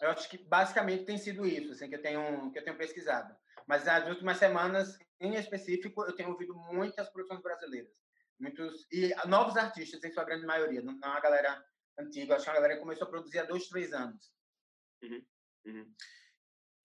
[0.00, 3.36] Eu acho que basicamente tem sido isso, assim, que eu tenho que eu tenho pesquisado.
[3.66, 7.92] Mas nas últimas semanas, em específico, eu tenho ouvido muitas produções brasileiras,
[8.38, 11.62] muitos e novos artistas em sua grande maioria, não, não a galera
[11.98, 12.36] antiga.
[12.36, 14.32] Acho que a galera começou a produzir há dois, três anos.
[15.02, 15.26] Uhum,
[15.66, 15.94] uhum.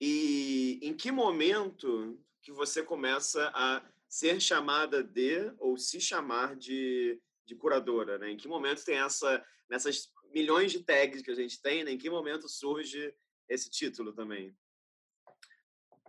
[0.00, 3.82] E em que momento que você começa a
[4.14, 8.30] ser chamada de ou se chamar de, de curadora, né?
[8.30, 11.90] Em que momento tem essa nessas milhões de tags que a gente tem, né?
[11.90, 13.12] Em que momento surge
[13.48, 14.56] esse título também?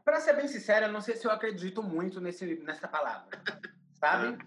[0.03, 3.41] Para ser bem sincero, eu não sei se eu acredito muito nesse nessa palavra,
[3.99, 4.37] sabe?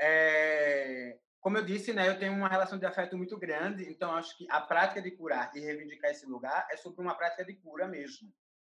[0.00, 4.34] É, como eu disse, né, eu tenho uma relação de afeto muito grande, então acho
[4.38, 7.86] que a prática de curar e reivindicar esse lugar é sobre uma prática de cura
[7.86, 8.32] mesmo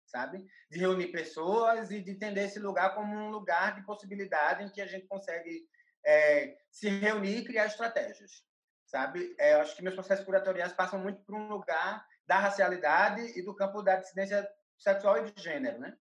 [0.09, 0.45] sabe?
[0.71, 4.81] De reunir pessoas e de entender esse lugar como um lugar de possibilidade em que
[4.81, 5.69] a gente consegue
[6.05, 8.43] é, se reunir e criar estratégias,
[8.87, 9.35] sabe?
[9.39, 13.43] É, eu acho que meus processos curatoriais passam muito por um lugar da racialidade e
[13.43, 15.97] do campo da dissidência sexual e de gênero, né?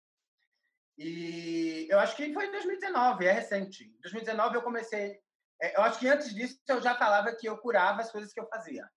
[0.98, 3.84] E eu acho que foi em 2019, é recente.
[3.84, 5.20] Em 2019 eu comecei.
[5.60, 8.40] É, eu acho que antes disso eu já falava que eu curava as coisas que
[8.40, 8.88] eu fazia,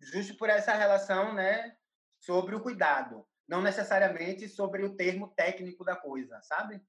[0.00, 1.76] justo por essa relação, né,
[2.18, 6.80] sobre o cuidado não necessariamente sobre o termo técnico da coisa, sabe?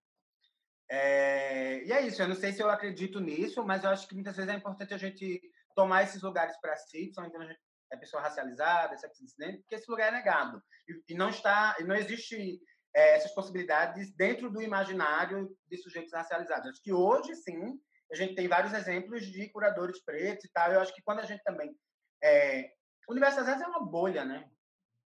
[0.90, 4.14] É, e é isso, eu não sei se eu acredito nisso, mas eu acho que
[4.14, 5.42] muitas vezes é importante a gente
[5.76, 7.56] tomar esses lugares para si, quando a
[7.92, 10.62] é pessoa racializada, sexista, porque esse lugar é negado.
[10.88, 12.60] E, e não está, e não existe
[12.96, 16.70] é, essas possibilidades dentro do imaginário de sujeitos racializados.
[16.70, 17.80] Acho que hoje, sim,
[18.12, 20.72] a gente tem vários exemplos de curadores pretos e tal.
[20.72, 21.76] Eu acho que quando a gente também...
[22.24, 22.72] É,
[23.08, 24.50] o universo às vezes é uma bolha, né?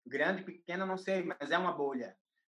[0.06, 2.16] Grande, pequena, não sei, mas é uma bolha.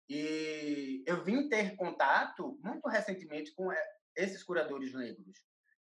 [0.09, 5.37] E eu vim ter contato muito recentemente com eh, esses curadores negros,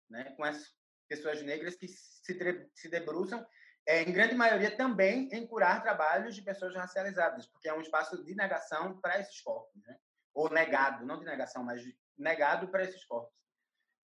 [0.09, 0.33] né?
[0.37, 0.75] com essas
[1.09, 3.47] pessoas negras que se, se debruçam,
[3.87, 8.23] é, em grande maioria também em curar trabalhos de pessoas racializadas, porque é um espaço
[8.23, 9.97] de negação para esses corpos, né?
[10.35, 11.83] ou negado, não de negação, mas
[12.17, 13.35] negado para esses corpos.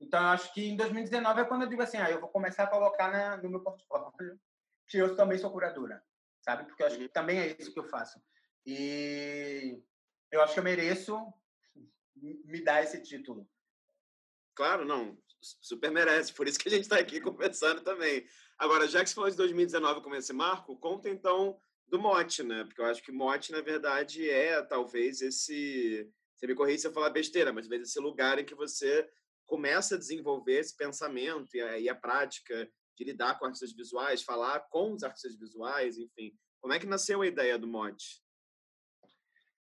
[0.01, 2.65] Então, eu acho que em 2019 é quando eu digo assim, ah, eu vou começar
[2.65, 4.41] a colocar na, no meu portfólio
[4.89, 6.03] que eu também sou curadora
[6.47, 6.65] sabe?
[6.65, 7.09] Porque eu acho que uhum.
[7.09, 8.23] também é isso que eu faço.
[8.65, 9.83] E
[10.31, 11.19] eu acho que eu mereço
[12.15, 13.49] me dar esse título.
[14.55, 15.19] Claro, não.
[15.41, 16.33] Super merece.
[16.33, 18.27] Por isso que a gente está aqui conversando também.
[18.57, 22.65] Agora, já que você falou de 2019 como esse marco, conta então do mote, né?
[22.65, 26.11] Porque eu acho que mote, na verdade, é talvez esse.
[26.35, 29.09] Você me corrige se eu falar besteira, mas talvez esse lugar em que você
[29.47, 34.23] começa a desenvolver esse pensamento e a, e a prática de lidar com artistas visuais,
[34.23, 36.37] falar com os artistas visuais, enfim.
[36.61, 38.23] Como é que nasceu a ideia do mote?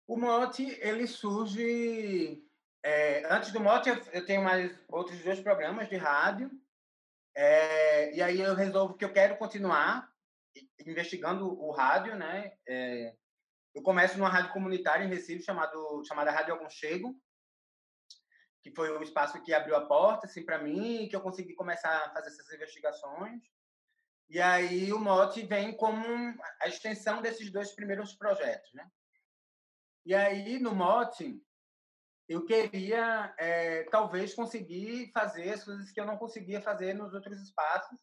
[0.07, 2.43] O mote ele surge
[2.83, 6.51] é, antes do mote eu, tenho mais outros dois programas de rádio
[7.35, 10.07] é, e aí eu resolvo que eu quero continuar
[10.85, 12.53] investigando o rádio, né?
[12.65, 13.13] É,
[13.73, 17.19] eu começo numa rádio comunitária em Recife chamado chamada Rádio Aconchego
[18.65, 22.03] que foi o espaço que abriu a porta assim para mim, que eu consegui começar
[22.03, 23.43] a fazer essas investigações.
[24.27, 26.03] E aí o mote vem como
[26.59, 28.89] a extensão desses dois primeiros projetos, né?
[30.03, 31.39] E aí no mote
[32.27, 37.39] eu queria é, talvez conseguir fazer as coisas que eu não conseguia fazer nos outros
[37.39, 37.99] espaços,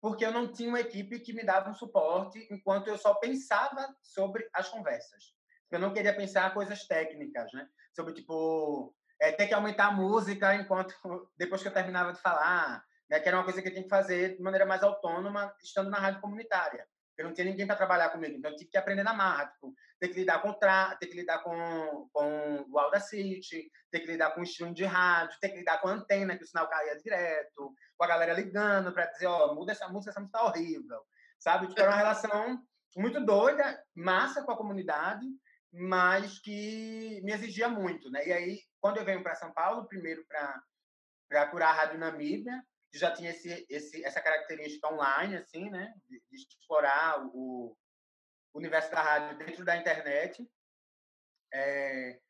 [0.00, 3.86] porque eu não tinha uma equipe que me dava um suporte enquanto eu só pensava
[4.02, 5.34] sobre as conversas.
[5.70, 7.68] Eu não queria pensar coisas técnicas, né?
[7.94, 10.94] Sobre tipo é, ter que aumentar a música enquanto
[11.36, 13.88] depois que eu terminava de falar, né, que era uma coisa que eu tinha que
[13.88, 16.86] fazer de maneira mais autônoma, estando na rádio comunitária.
[17.18, 19.74] Eu não tinha ninguém para trabalhar comigo, então eu tive que aprender na marra, tipo,
[19.98, 24.30] ter que lidar com tra ter que lidar com, com o Audacity, ter que lidar
[24.30, 26.96] com o stream de rádio, ter que lidar com a antena, que o sinal caía
[26.96, 30.46] direto, com a galera ligando para dizer, ó, oh, muda essa música, essa música tá
[30.46, 31.02] horrível,
[31.38, 31.66] sabe?
[31.66, 32.62] Tipo, era uma relação
[32.96, 35.26] muito doida, massa com a comunidade,
[35.72, 38.26] mas que me exigia muito, né?
[38.26, 42.98] E aí, quando eu venho para São Paulo, primeiro para curar a Rádio Namíbia, que
[42.98, 45.92] já tinha esse, esse, essa característica online, assim, né?
[46.08, 47.76] De, de explorar o,
[48.52, 50.48] o, universo da rádio dentro da internet.
[51.52, 52.20] É,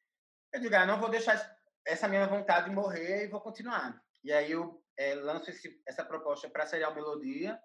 [0.53, 4.03] eu digo, ah, não vou deixar essa minha vontade morrer e vou continuar.
[4.23, 7.59] E aí eu é, lanço esse, essa proposta para a Serial Melodia,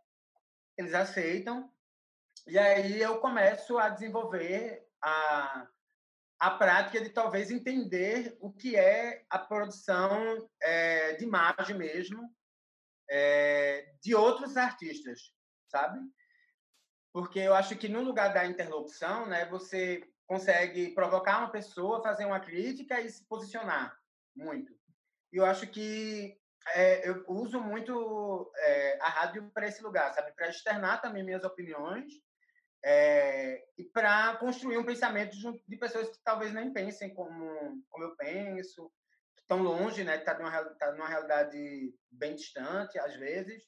[0.77, 1.69] eles aceitam,
[2.47, 5.67] e aí eu começo a desenvolver a,
[6.39, 12.35] a prática de talvez entender o que é a produção é, de imagem mesmo
[13.09, 15.31] é, de outros artistas,
[15.69, 15.99] sabe?
[17.13, 22.25] Porque eu acho que no lugar da interlocução, né, você consegue provocar uma pessoa, fazer
[22.25, 23.95] uma crítica e se posicionar
[24.35, 24.73] muito.
[25.31, 26.35] E eu acho que
[26.73, 30.33] é, eu uso muito é, a rádio para esse lugar, sabe?
[30.33, 32.24] Para externar também minhas opiniões
[32.88, 35.36] é, e para construir um pensamento
[35.67, 38.91] de pessoas que talvez nem pensem como, como eu penso,
[39.36, 40.17] que estão longe, né?
[40.17, 43.63] Está numa, tá numa realidade bem distante, às vezes.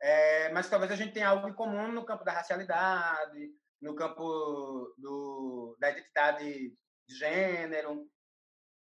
[0.00, 3.50] É, mas talvez a gente tenha algo em comum no campo da racialidade,
[3.82, 6.74] no campo do, da identidade
[7.06, 8.10] de gênero,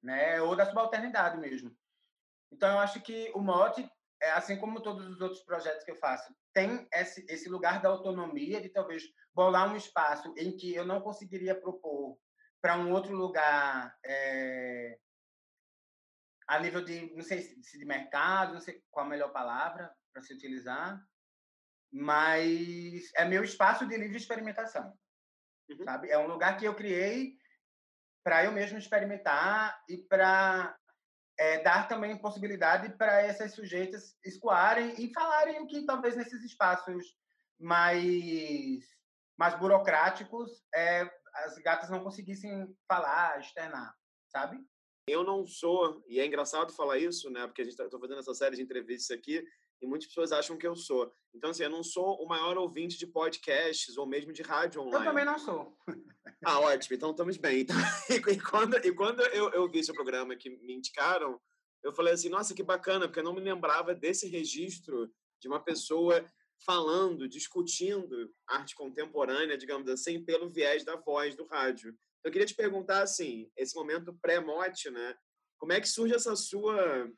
[0.03, 0.43] né?
[0.43, 1.75] ou da subalternidade mesmo.
[2.53, 5.97] Então, eu acho que o mote, é, assim como todos os outros projetos que eu
[5.97, 9.03] faço, tem esse, esse lugar da autonomia, de talvez
[9.35, 12.19] bolar um espaço em que eu não conseguiria propor
[12.61, 14.99] para um outro lugar é,
[16.47, 20.23] a nível de, não sei se de mercado, não sei qual a melhor palavra para
[20.23, 21.01] se utilizar,
[21.93, 24.93] mas é meu espaço de livre experimentação,
[25.71, 25.85] uhum.
[25.85, 26.11] sabe?
[26.11, 27.39] É um lugar que eu criei
[28.23, 30.77] para eu mesmo experimentar e para
[31.41, 37.17] é, dar também possibilidade para essas sujeitas escoarem e falarem o que talvez nesses espaços
[37.59, 38.85] mais
[39.39, 43.95] mais burocráticos é, as gatas não conseguissem falar, externar,
[44.29, 44.63] sabe?
[45.09, 47.47] Eu não sou, e é engraçado falar isso, né?
[47.47, 49.43] Porque a gente está fazendo essa série de entrevistas aqui
[49.81, 51.13] e muitas pessoas acham que eu sou.
[51.35, 55.07] Então, assim, eu não sou o maior ouvinte de podcasts ou mesmo de rádio online.
[55.07, 55.77] Eu também não sou.
[56.45, 56.97] Ah, ótimo.
[56.97, 57.61] Então, estamos bem.
[57.61, 57.77] Então,
[58.31, 61.41] e, quando, e quando eu, eu vi seu programa que me indicaram,
[61.83, 65.63] eu falei assim, nossa, que bacana, porque eu não me lembrava desse registro de uma
[65.63, 66.25] pessoa
[66.65, 71.97] falando, discutindo arte contemporânea, digamos assim, pelo viés da voz do rádio.
[72.23, 75.15] Eu queria te perguntar, assim, esse momento pré-mote, né?
[75.59, 77.11] Como é que surge essa sua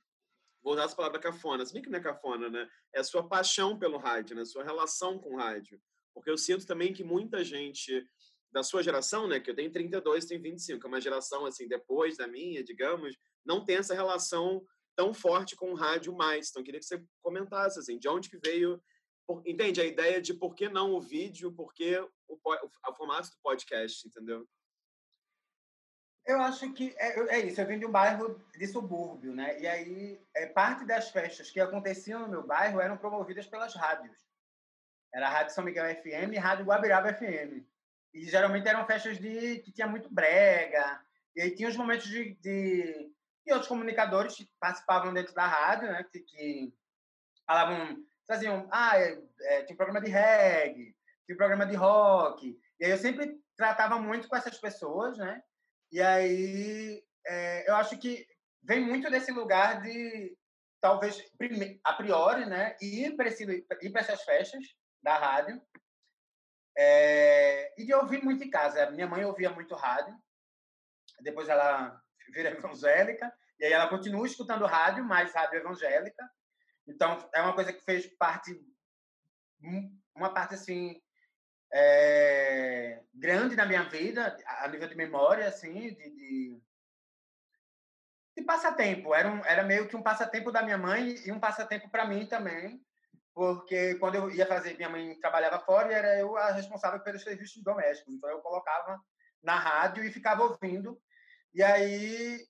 [0.62, 2.68] vou usar essa palavra cafona, se bem que não é cafona, né?
[2.94, 4.42] É a sua paixão pelo rádio, né?
[4.42, 5.80] A sua relação com o rádio.
[6.14, 8.06] Porque eu sinto também que muita gente
[8.52, 9.40] da sua geração, né?
[9.40, 13.64] Que eu tenho 32, tenho 25, é uma geração, assim, depois da minha, digamos, não
[13.64, 16.50] tem essa relação tão forte com o rádio mais.
[16.50, 18.80] Então, queria que você comentasse, assim, de onde que veio...
[19.26, 19.80] Por, entende?
[19.80, 23.36] A ideia de por que não o vídeo, por que o, o, o formato do
[23.42, 24.46] podcast, entendeu?
[26.24, 27.60] Eu acho que é, é, isso.
[27.60, 29.60] Eu vim de um bairro de subúrbio, né?
[29.60, 34.16] E aí, é, parte das festas que aconteciam no meu bairro eram promovidas pelas rádios.
[35.12, 37.64] Era a Rádio São Miguel FM e Rádio Guabiraba FM.
[38.14, 41.02] E geralmente eram festas de que tinha muito brega.
[41.34, 43.10] E aí tinha os momentos de, de...
[43.44, 46.04] E outros comunicadores que participavam dentro da rádio, né?
[46.04, 46.74] Que, que
[47.44, 48.68] falavam, faziam...
[48.70, 50.94] Ah, é, é, tinha um programa de reggae,
[51.26, 52.56] tinha um programa de rock.
[52.78, 55.42] E aí eu sempre tratava muito com essas pessoas, né?
[55.92, 58.26] E aí, é, eu acho que
[58.62, 60.34] vem muito desse lugar de,
[60.80, 61.22] talvez,
[61.84, 64.64] a priori, né, ir para essas festas
[65.02, 65.60] da rádio
[66.78, 68.90] é, e de ouvir muito em casa.
[68.90, 70.18] Minha mãe ouvia muito rádio,
[71.20, 72.00] depois ela
[72.32, 76.26] vira evangélica, e aí ela continua escutando rádio, mais rádio evangélica.
[76.86, 78.58] Então, é uma coisa que fez parte,
[80.14, 81.00] uma parte assim,
[81.72, 86.62] é, grande na minha vida, a nível de memória, assim, de, de,
[88.36, 89.14] de passatempo.
[89.14, 92.26] Era, um, era meio que um passatempo da minha mãe e um passatempo para mim
[92.26, 92.84] também,
[93.34, 97.22] porque quando eu ia fazer, minha mãe trabalhava fora e era eu a responsável pelos
[97.22, 98.14] serviços domésticos.
[98.14, 99.00] Então eu colocava
[99.42, 101.00] na rádio e ficava ouvindo.
[101.54, 102.46] E aí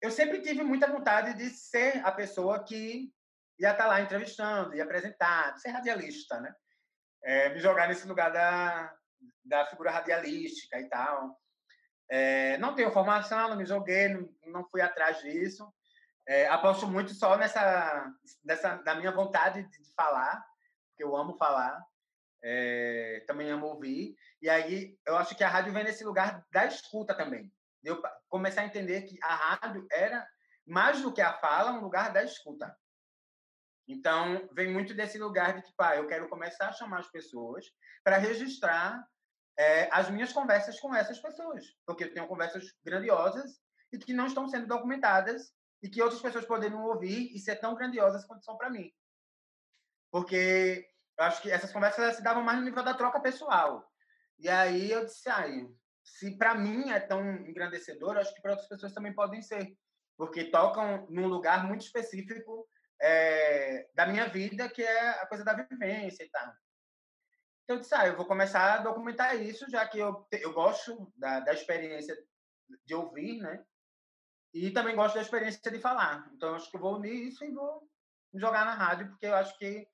[0.00, 3.12] eu sempre tive muita vontade de ser a pessoa que
[3.58, 6.54] ia estar tá lá entrevistando, ia apresentar, ser radialista, né?
[7.24, 8.94] É, me jogar nesse lugar da,
[9.44, 11.38] da figura radialística e tal.
[12.10, 15.72] É, não tenho formação, não me joguei, não, não fui atrás disso.
[16.26, 18.12] É, aposto muito só nessa,
[18.44, 20.44] nessa da minha vontade de, de falar,
[20.90, 21.82] porque eu amo falar,
[22.42, 24.16] é, também amo ouvir.
[24.40, 27.52] E aí eu acho que a rádio vem nesse lugar da escuta também.
[27.82, 30.26] Eu começar a entender que a rádio era
[30.66, 32.76] mais do que a fala, um lugar da escuta.
[33.86, 37.66] Então, vem muito desse lugar de que, pá, eu quero começar a chamar as pessoas
[38.04, 39.04] para registrar
[39.58, 41.64] é, as minhas conversas com essas pessoas.
[41.84, 43.60] Porque eu tenho conversas grandiosas
[43.92, 45.52] e que não estão sendo documentadas
[45.82, 48.90] e que outras pessoas poderiam ouvir e ser tão grandiosas quanto são para mim.
[50.10, 53.90] Porque eu acho que essas conversas se davam mais no nível da troca pessoal.
[54.38, 55.68] E aí eu disse, ai,
[56.04, 59.76] se para mim é tão engrandecedor, acho que para outras pessoas também podem ser.
[60.16, 62.68] Porque tocam num lugar muito específico
[63.02, 66.54] é, da minha vida, que é a coisa da vivência e tal.
[67.64, 71.12] Então, eu disse, ah, eu vou começar a documentar isso, já que eu, eu gosto
[71.16, 72.16] da, da experiência
[72.84, 73.64] de ouvir, né?
[74.54, 76.30] E também gosto da experiência de falar.
[76.34, 77.88] Então, acho que eu vou unir isso e vou
[78.34, 79.88] jogar na rádio, porque eu acho que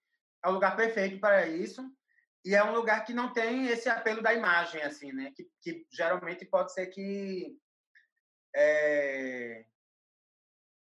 [0.44, 1.82] é o lugar perfeito para isso.
[2.44, 5.32] E é um lugar que não tem esse apelo da imagem, assim, né?
[5.34, 7.58] Que, que geralmente pode ser que
[8.54, 9.64] é,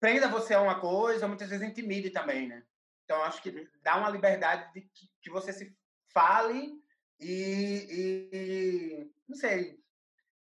[0.01, 2.65] prenda você a uma coisa, muitas vezes intimide também, né?
[3.05, 3.67] Então, acho que uhum.
[3.83, 5.75] dá uma liberdade de que, que você se
[6.13, 6.73] fale
[7.21, 9.79] e, e, não sei,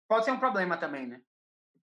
[0.07, 1.21] pode ser um problema também, né?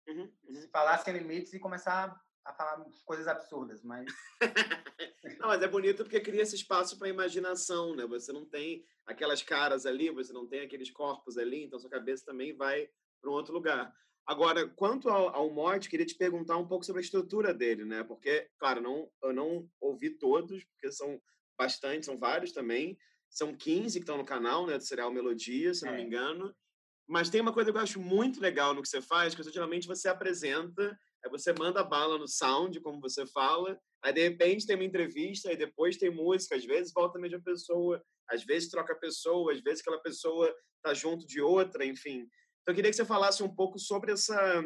[0.07, 0.55] Uhum, uhum.
[0.55, 4.07] Se falar sem limites e começar a falar coisas absurdas, mas.
[5.39, 8.07] não, mas é bonito porque cria esse espaço para imaginação, né?
[8.07, 12.25] Você não tem aquelas caras ali, você não tem aqueles corpos ali, então sua cabeça
[12.25, 12.89] também vai
[13.21, 13.95] para um outro lugar.
[14.29, 18.05] Agora, quanto ao, ao Morte, queria te perguntar um pouco sobre a estrutura dele, né?
[18.05, 21.19] Porque, claro, não, eu não ouvi todos, porque são
[21.59, 22.99] bastante, são vários também.
[23.31, 24.77] São 15 que estão no canal, né?
[24.77, 25.89] Do Serial Melodia, se é.
[25.89, 26.05] não me é.
[26.05, 26.55] engano.
[27.09, 29.87] Mas tem uma coisa que eu acho muito legal no que você faz, que geralmente
[29.87, 34.77] você apresenta, aí você manda bala no sound, como você fala, aí de repente tem
[34.77, 38.93] uma entrevista, aí depois tem música, às vezes volta a mesma pessoa, às vezes troca
[38.93, 42.29] a pessoa, às vezes aquela pessoa tá junto de outra, enfim.
[42.69, 44.63] Então eu queria que você falasse um pouco sobre essa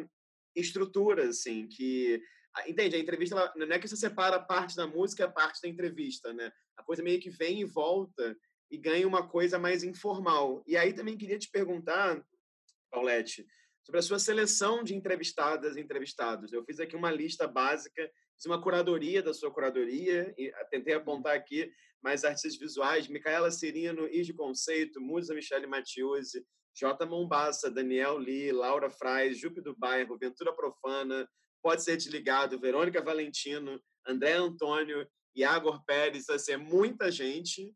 [0.53, 2.21] estrutura, assim, que
[2.67, 2.97] entende?
[2.97, 6.51] A entrevista ela, não é que você separa parte da música, parte da entrevista, né?
[6.75, 8.35] A coisa meio que vem e volta
[8.69, 10.65] e ganha uma coisa mais informal.
[10.67, 12.21] E aí também queria te perguntar
[12.91, 13.47] Paulette,
[13.85, 16.51] sobre a sua seleção de entrevistadas e entrevistados.
[16.51, 21.37] Eu fiz aqui uma lista básica, fiz uma curadoria da sua curadoria, e tentei apontar
[21.37, 26.45] aqui mais artistas visuais, Micaela Cirino, Ige Conceito, Musa Michele Matiusi,
[26.75, 27.05] J.
[27.05, 31.27] Mombassa, Daniel Lee, Laura Fraz, Jupe do Bairro, Ventura Profana,
[31.61, 37.73] Pode Ser Desligado, Verônica Valentino, André Antônio, Iagor Pérez, assim, é muita gente.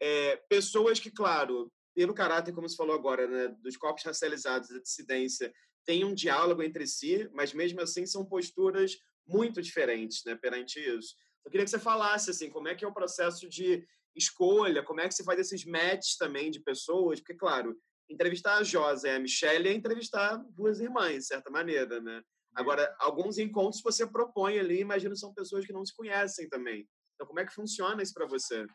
[0.00, 4.78] É, pessoas que, claro, pelo caráter, como você falou agora, né, dos corpos racializados, da
[4.78, 5.52] dissidência,
[5.84, 11.14] tem um diálogo entre si, mas mesmo assim são posturas muito diferentes né, perante isso.
[11.44, 15.00] Eu queria que você falasse assim, como é que é o processo de escolha, como
[15.00, 17.76] é que você faz esses matches também de pessoas, porque, claro,
[18.08, 22.22] entrevistar a Josa e a Michelle é entrevistar duas irmãs, de certa maneira, né?
[22.54, 26.88] Agora, alguns encontros você propõe ali, imagino são pessoas que não se conhecem também.
[27.14, 28.66] Então, como é que funciona isso para você?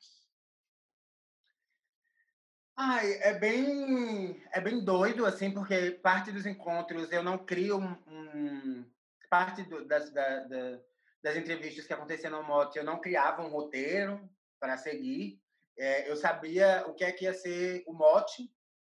[2.77, 7.97] Ai, é bem, é bem doido, assim, porque parte dos encontros eu não crio um,
[8.07, 8.85] um
[9.29, 10.79] parte do, das, da, da,
[11.23, 14.29] das entrevistas que aconteciam no Mote, eu não criava um roteiro
[14.59, 15.39] para seguir.
[15.77, 18.51] É, eu sabia o que é que ia ser o mote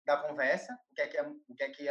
[0.10, 1.89] da conversa, o que é que ia, o que é que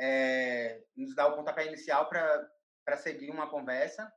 [0.00, 4.10] é, nos dar o pontapé inicial para seguir uma conversa.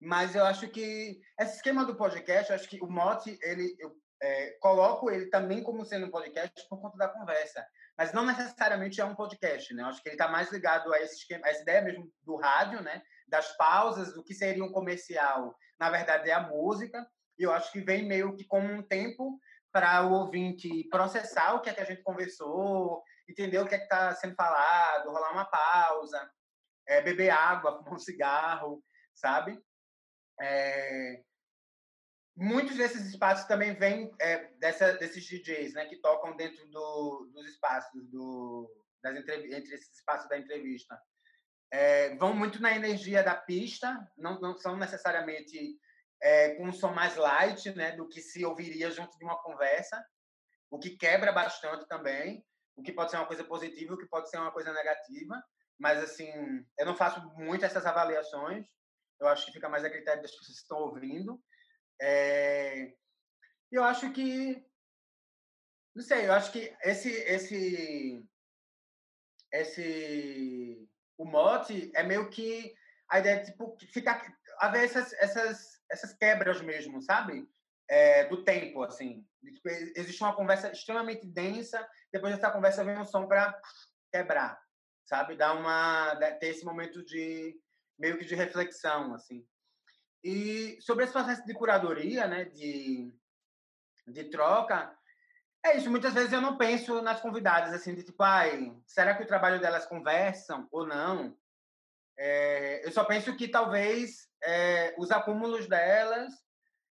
[0.00, 3.92] Mas eu acho que esse esquema do podcast, eu acho que o mote, ele, eu
[4.22, 7.66] é, coloco ele também como sendo um podcast por conta da conversa.
[7.98, 9.82] Mas não necessariamente é um podcast, né?
[9.82, 12.80] acho que ele está mais ligado a, esse esquema, a essa ideia mesmo do rádio,
[12.80, 13.02] né?
[13.26, 15.52] Das pausas, do que seria um comercial.
[15.80, 17.04] Na verdade, é a música.
[17.38, 19.40] E eu acho que vem meio que como um tempo
[19.76, 23.78] para o ouvinte processar o que é que a gente conversou, entender o que é
[23.78, 26.32] que está sendo falado, rolar uma pausa,
[26.88, 29.62] é, beber água, fumar um cigarro, sabe?
[30.40, 31.22] É,
[32.34, 37.46] muitos desses espaços também vêm é, dessa, desses DJs, né, que tocam dentro do, dos
[37.46, 40.98] espaços do, das entre esses espaços da entrevista.
[41.70, 45.78] É, vão muito na energia da pista, não, não são necessariamente
[46.26, 50.04] é, com um som mais light, né, do que se ouviria junto de uma conversa,
[50.68, 54.28] o que quebra bastante também, o que pode ser uma coisa positiva, o que pode
[54.28, 55.40] ser uma coisa negativa,
[55.78, 56.28] mas assim,
[56.76, 58.66] eu não faço muito essas avaliações,
[59.20, 61.40] eu acho que fica mais a critério das pessoas que estão ouvindo,
[62.02, 62.92] é,
[63.70, 64.66] eu acho que,
[65.94, 68.28] não sei, eu acho que esse, esse,
[69.52, 72.74] esse, o mote é meio que
[73.08, 74.26] a ideia de tipo, ficar,
[74.58, 77.48] haver essas, essas, essas quebras mesmo, sabe?
[77.88, 79.24] É, do tempo, assim.
[79.94, 83.58] Existe uma conversa extremamente densa, depois dessa conversa vem um som para
[84.12, 84.60] quebrar,
[85.04, 85.36] sabe?
[85.36, 87.56] Dar uma, ter esse momento de
[87.98, 89.46] meio que de reflexão, assim.
[90.22, 93.12] E sobre esse processo de curadoria, né, de,
[94.08, 94.92] de troca,
[95.64, 95.90] é isso.
[95.90, 99.60] Muitas vezes eu não penso nas convidadas, assim, de tipo, ai, será que o trabalho
[99.60, 101.36] delas conversam ou não?
[102.18, 106.32] É, eu só penso que talvez é, os acúmulos delas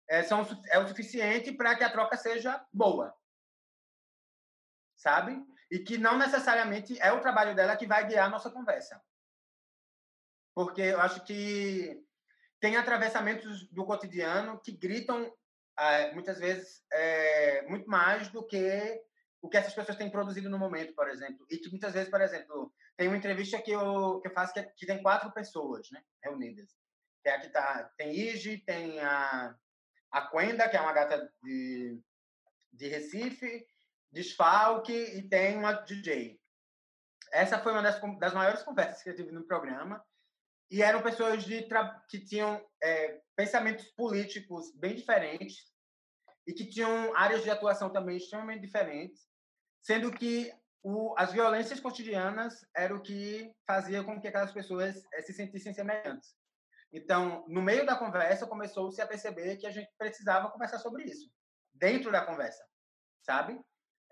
[0.09, 3.14] é, são, é o suficiente para que a troca seja boa.
[4.97, 5.43] Sabe?
[5.71, 9.01] E que não necessariamente é o trabalho dela que vai guiar a nossa conversa.
[10.55, 12.05] Porque eu acho que
[12.59, 15.33] tem atravessamentos do cotidiano que gritam
[15.79, 19.03] é, muitas vezes é, muito mais do que
[19.41, 21.47] o que essas pessoas têm produzido no momento, por exemplo.
[21.51, 24.63] E que muitas vezes, por exemplo, tem uma entrevista que eu, que eu faço que,
[24.77, 26.69] que tem quatro pessoas né, reunidas.
[27.23, 29.57] Que é aqui tá, tem Ige, tem a,
[30.13, 31.99] a Quenda, que é uma gata de,
[32.71, 33.67] de Recife,
[34.13, 36.39] Desfalque e tem uma DJ.
[37.33, 40.05] Essa foi uma das, das maiores conversas que eu tive no programa.
[40.71, 41.67] E eram pessoas de
[42.07, 45.73] que tinham é, pensamentos políticos bem diferentes
[46.47, 49.27] e que tinham áreas de atuação também extremamente diferentes,
[49.81, 55.22] sendo que o, as violências cotidianas era o que fazia com que aquelas pessoas é,
[55.22, 56.35] se sentissem semelhantes.
[56.93, 61.31] Então, no meio da conversa, começou-se a perceber que a gente precisava conversar sobre isso,
[61.72, 62.64] dentro da conversa,
[63.22, 63.61] sabe?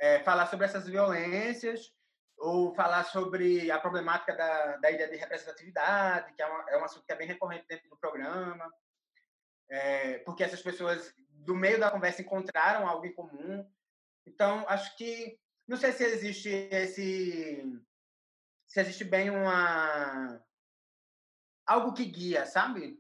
[0.00, 1.92] É, falar sobre essas violências,
[2.36, 6.84] ou falar sobre a problemática da, da ideia de representatividade, que é, uma, é um
[6.84, 8.70] assunto que é bem recorrente dentro do programa,
[9.68, 13.68] é, porque essas pessoas, do meio da conversa, encontraram algo em comum.
[14.24, 15.36] Então, acho que
[15.68, 17.62] não sei se existe esse.
[18.66, 20.42] Se existe bem uma.
[21.66, 22.98] Algo que guia, sabe?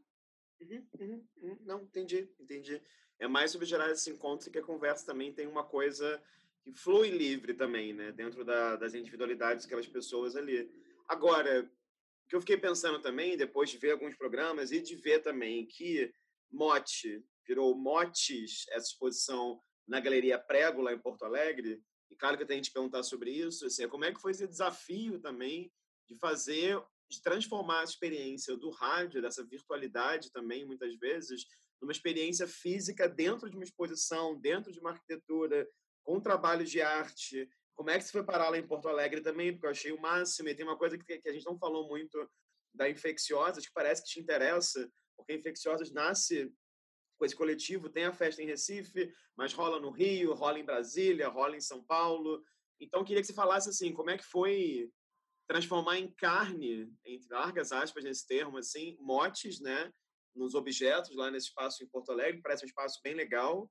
[0.60, 1.58] Uhum, uhum, uhum.
[1.62, 2.82] Não, entendi, entendi.
[3.18, 6.22] É mais sobre gerar esse encontro que a conversa também tem uma coisa
[6.62, 8.12] que flui livre também, né?
[8.12, 10.70] Dentro da, das individualidades daquelas pessoas ali.
[11.08, 15.20] Agora, o que eu fiquei pensando também, depois de ver alguns programas e de ver
[15.20, 16.12] também que
[16.50, 22.42] Mote virou Motes, essa exposição na Galeria Prego, lá em Porto Alegre, e claro que
[22.42, 25.72] eu tenho que te perguntar sobre isso, assim, como é que foi esse desafio também
[26.08, 31.44] de fazer, de transformar a experiência do rádio, dessa virtualidade também, muitas vezes,
[31.80, 35.68] numa experiência física dentro de uma exposição, dentro de uma arquitetura,
[36.02, 37.48] com trabalhos de arte.
[37.74, 39.52] Como é que você foi parar lá em Porto Alegre também?
[39.52, 40.48] Porque eu achei o máximo.
[40.48, 42.28] E tem uma coisa que, que a gente não falou muito
[42.74, 46.52] da Infecciosas, que parece que te interessa, porque Infecciosas nasce
[47.18, 47.90] com esse coletivo.
[47.90, 51.84] Tem a festa em Recife, mas rola no Rio, rola em Brasília, rola em São
[51.84, 52.42] Paulo.
[52.80, 54.90] Então, queria que você falasse assim, como é que foi
[55.48, 59.90] transformar em carne, entre largas aspas nesse termo, assim, motes, né,
[60.34, 63.70] nos objetos lá nesse espaço em Porto Alegre, parece um espaço bem legal.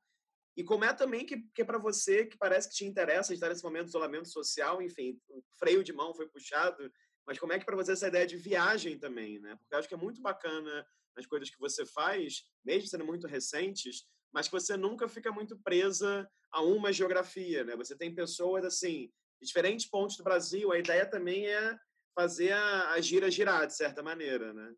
[0.57, 3.47] E como é também que, que é para você, que parece que te interessa estar
[3.47, 6.91] nesse momento de isolamento social, enfim, o freio de mão foi puxado,
[7.27, 9.55] mas como é que para você essa ideia de viagem também, né?
[9.57, 10.85] Porque eu acho que é muito bacana
[11.17, 15.57] nas coisas que você faz, mesmo sendo muito recentes, mas que você nunca fica muito
[15.59, 17.75] presa a uma geografia, né?
[17.75, 19.11] Você tem pessoas assim,
[19.41, 20.71] de diferentes pontos do Brasil.
[20.71, 21.77] A ideia também é
[22.15, 24.73] fazer a, a gira girar de certa maneira, né?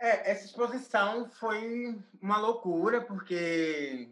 [0.00, 4.08] É, essa exposição foi uma loucura porque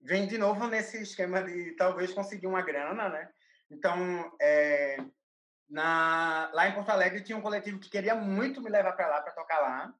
[0.00, 3.30] vem de novo nesse esquema de talvez conseguir uma grana, né?
[3.70, 4.96] Então, é,
[5.72, 9.22] na, lá em Porto Alegre tinha um coletivo que queria muito me levar para lá
[9.22, 9.94] para tocar lá.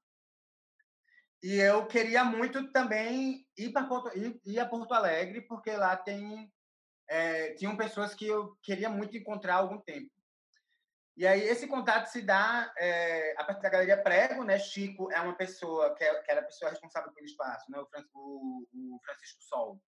[1.42, 5.96] E eu queria muito também ir para Porto, ir, ir, a Porto Alegre porque lá
[5.96, 6.52] tem
[7.08, 10.12] é, tinham pessoas que eu queria muito encontrar há algum tempo.
[11.16, 14.58] E aí esse contato se dá é, a partir da Galeria Prego, né?
[14.58, 17.78] Chico é uma pessoa que, é, que era a pessoa responsável pelo espaço, né?
[17.78, 19.80] O, o, o Francisco Sol.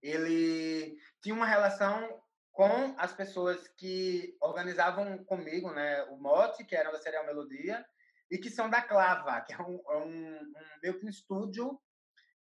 [0.00, 2.22] Ele tinha uma relação
[2.52, 7.84] com as pessoas que organizavam comigo, né, o Mote, que era da Serial Melodia,
[8.30, 11.80] e que são da Clava, que é um, é um, um meio que um estúdio,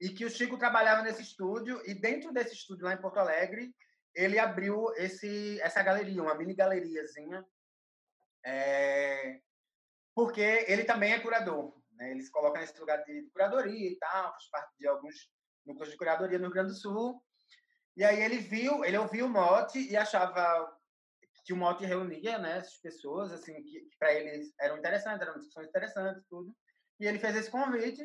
[0.01, 3.73] e que o Chico trabalhava nesse estúdio, e dentro desse estúdio lá em Porto Alegre,
[4.15, 7.45] ele abriu esse, essa galeria, uma mini galeriazinha,
[8.43, 9.39] é,
[10.15, 14.31] porque ele também é curador, né, ele se coloca nesse lugar de curadoria e tal,
[14.31, 15.29] faz parte de alguns
[15.65, 17.23] núcleos de curadoria no Rio Grande do Sul,
[17.99, 20.73] e aí ele viu, ele ouviu o mote e achava
[21.43, 25.37] que o mote reunia, né, essas pessoas, assim, que, que para eles eram interessantes, eram
[25.37, 26.55] discussões interessantes, tudo.
[26.97, 28.01] E ele fez esse convite.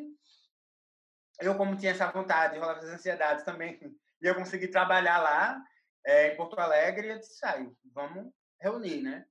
[1.38, 3.78] Eu, como tinha essa vontade, rolava as ansiedades também,
[4.20, 5.64] e eu consegui trabalhar lá,
[6.04, 9.24] é, em Porto Alegre, e eu disse, sai, vamos reunir, né?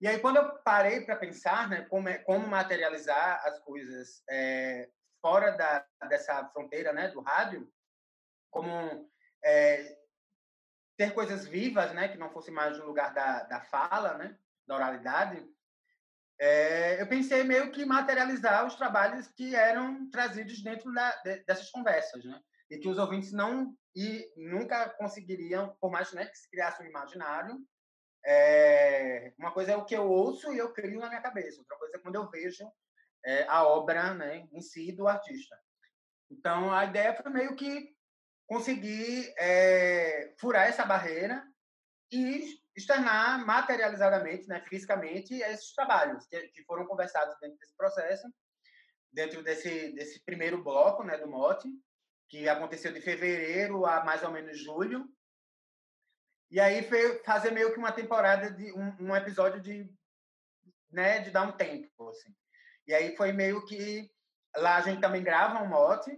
[0.00, 4.90] E aí, quando eu parei para pensar, né, como, é, como materializar as coisas é,
[5.20, 7.72] fora da, dessa fronteira, né, do rádio,
[8.50, 9.08] como
[9.44, 9.98] é,
[10.96, 14.76] ter coisas vivas, né, que não fosse mais no lugar da, da fala, né, da
[14.76, 15.44] oralidade,
[16.38, 21.70] é, eu pensei meio que materializar os trabalhos que eram trazidos dentro da, de, dessas
[21.70, 22.40] conversas, né,
[22.70, 26.86] e que os ouvintes não e nunca conseguiriam, por mais né, que se criasse um
[26.86, 27.58] imaginário,
[28.24, 31.76] é, uma coisa é o que eu ouço e eu crio na minha cabeça, outra
[31.76, 32.70] coisa é quando eu vejo
[33.24, 35.58] é, a obra né, em si do artista.
[36.30, 37.94] Então, a ideia foi meio que
[38.52, 41.42] conseguir é, furar essa barreira
[42.10, 48.28] e externar materializadamente, né, fisicamente, esses trabalhos que, que, foram conversados dentro desse processo,
[49.10, 51.66] dentro desse, desse primeiro bloco né, do mote,
[52.28, 55.08] que aconteceu de fevereiro a mais ou menos julho.
[56.50, 59.90] E aí foi fazer meio que uma temporada de um, um episódio de,
[60.90, 62.34] né, de dar um tempo, assim.
[62.86, 64.10] E aí foi meio que
[64.54, 66.14] lá a gente também grava um mote,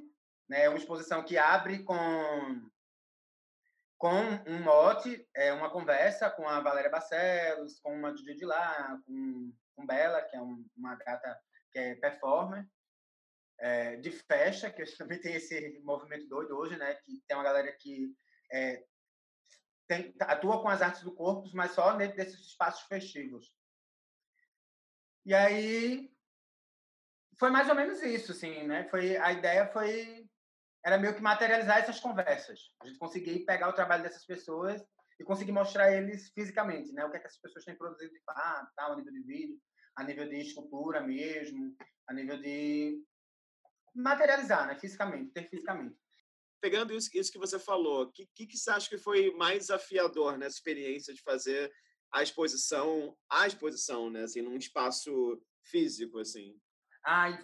[0.48, 2.70] né, uma exposição que abre com
[3.96, 9.00] com um mote, é uma conversa com a Valéria Barcelos, com uma DJ de lá,
[9.06, 11.40] com, com Bela, que é um, uma gata
[11.72, 12.68] que é performer,
[13.58, 16.94] é, de festa, que também tem esse movimento doido hoje, né?
[16.96, 18.14] Que tem uma galera que
[18.52, 18.84] é,
[19.88, 23.54] tem, atua com as artes do corpo, mas só dentro desses espaços festivos.
[25.24, 26.12] E aí
[27.38, 28.86] foi mais ou menos isso, assim, né?
[28.88, 30.23] Foi a ideia foi
[30.84, 32.70] era meio que materializar essas conversas.
[32.82, 34.84] A gente conseguir pegar o trabalho dessas pessoas
[35.18, 37.04] e conseguir mostrar eles fisicamente, né?
[37.04, 39.58] O que, é que essas pessoas têm produzido de fato, tal, a nível de vídeo,
[39.96, 41.74] a nível de escultura mesmo,
[42.06, 43.02] a nível de
[43.94, 44.76] materializar, né?
[44.76, 45.96] Fisicamente, ter fisicamente.
[46.60, 49.60] Pegando isso, isso que você falou, o que, que, que você acha que foi mais
[49.60, 51.72] desafiador nessa experiência de fazer
[52.12, 54.24] a exposição, a exposição, né?
[54.24, 56.60] Assim, num espaço físico, assim?
[57.06, 57.38] Ah,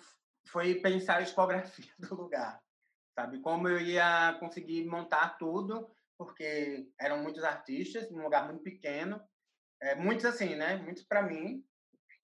[0.47, 2.61] foi pensar a expografia do lugar
[3.21, 3.41] sabe?
[3.41, 9.21] Como eu ia conseguir montar tudo, porque eram muitos artistas, num lugar muito pequeno,
[9.81, 10.77] é, muitos assim, né?
[10.77, 11.63] Muitos para mim,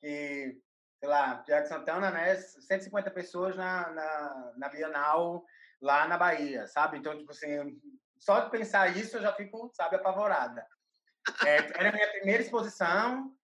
[0.00, 0.58] que,
[0.98, 2.36] sei lá, Tiago Santana, né?
[2.36, 5.44] 150 pessoas na, na, na Bienal
[5.80, 6.98] lá na Bahia, sabe?
[6.98, 7.78] Então, tipo assim,
[8.18, 10.66] só de pensar isso eu já fico, sabe, apavorada.
[11.44, 13.34] É, era a minha primeira exposição,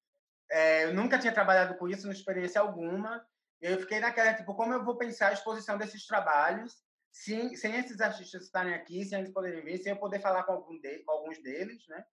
[0.51, 3.25] é, eu nunca tinha trabalhado com isso, não experiência alguma.
[3.61, 6.83] Eu fiquei naquela, tipo, como eu vou pensar a exposição desses trabalhos
[7.13, 10.53] sem, sem esses artistas estarem aqui, sem eles poderem vir, sem eu poder falar com,
[10.53, 12.05] algum de, com alguns deles, né?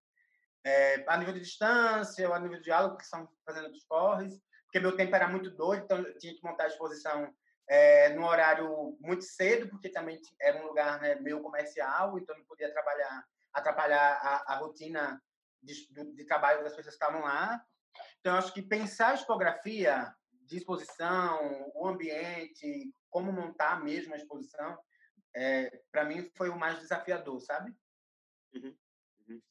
[0.66, 4.80] É, a nível de distância, a nível de diálogo, que estão fazendo outros corres, porque
[4.80, 7.34] meu tempo era muito doido, então eu tinha que montar a exposição
[7.68, 12.44] é, num horário muito cedo, porque também era um lugar né, meio comercial, então não
[12.46, 13.24] podia trabalhar,
[13.54, 15.22] atrapalhar a, a rotina
[15.64, 17.64] de, de, de, trabalho das pessoas que estavam lá.
[18.20, 20.14] Então, acho que pensar a expografia
[20.46, 24.78] de exposição, o ambiente, como montar mesmo a exposição,
[25.36, 27.74] é, para mim foi o mais desafiador, sabe?
[28.54, 28.76] Uhum,
[29.28, 29.42] uhum.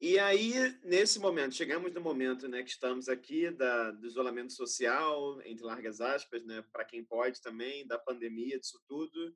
[0.00, 0.52] E aí,
[0.82, 6.00] nesse momento, chegamos no momento né, que estamos aqui da, do isolamento social, entre largas
[6.00, 9.34] aspas, né, para quem pode também, da pandemia, disso tudo.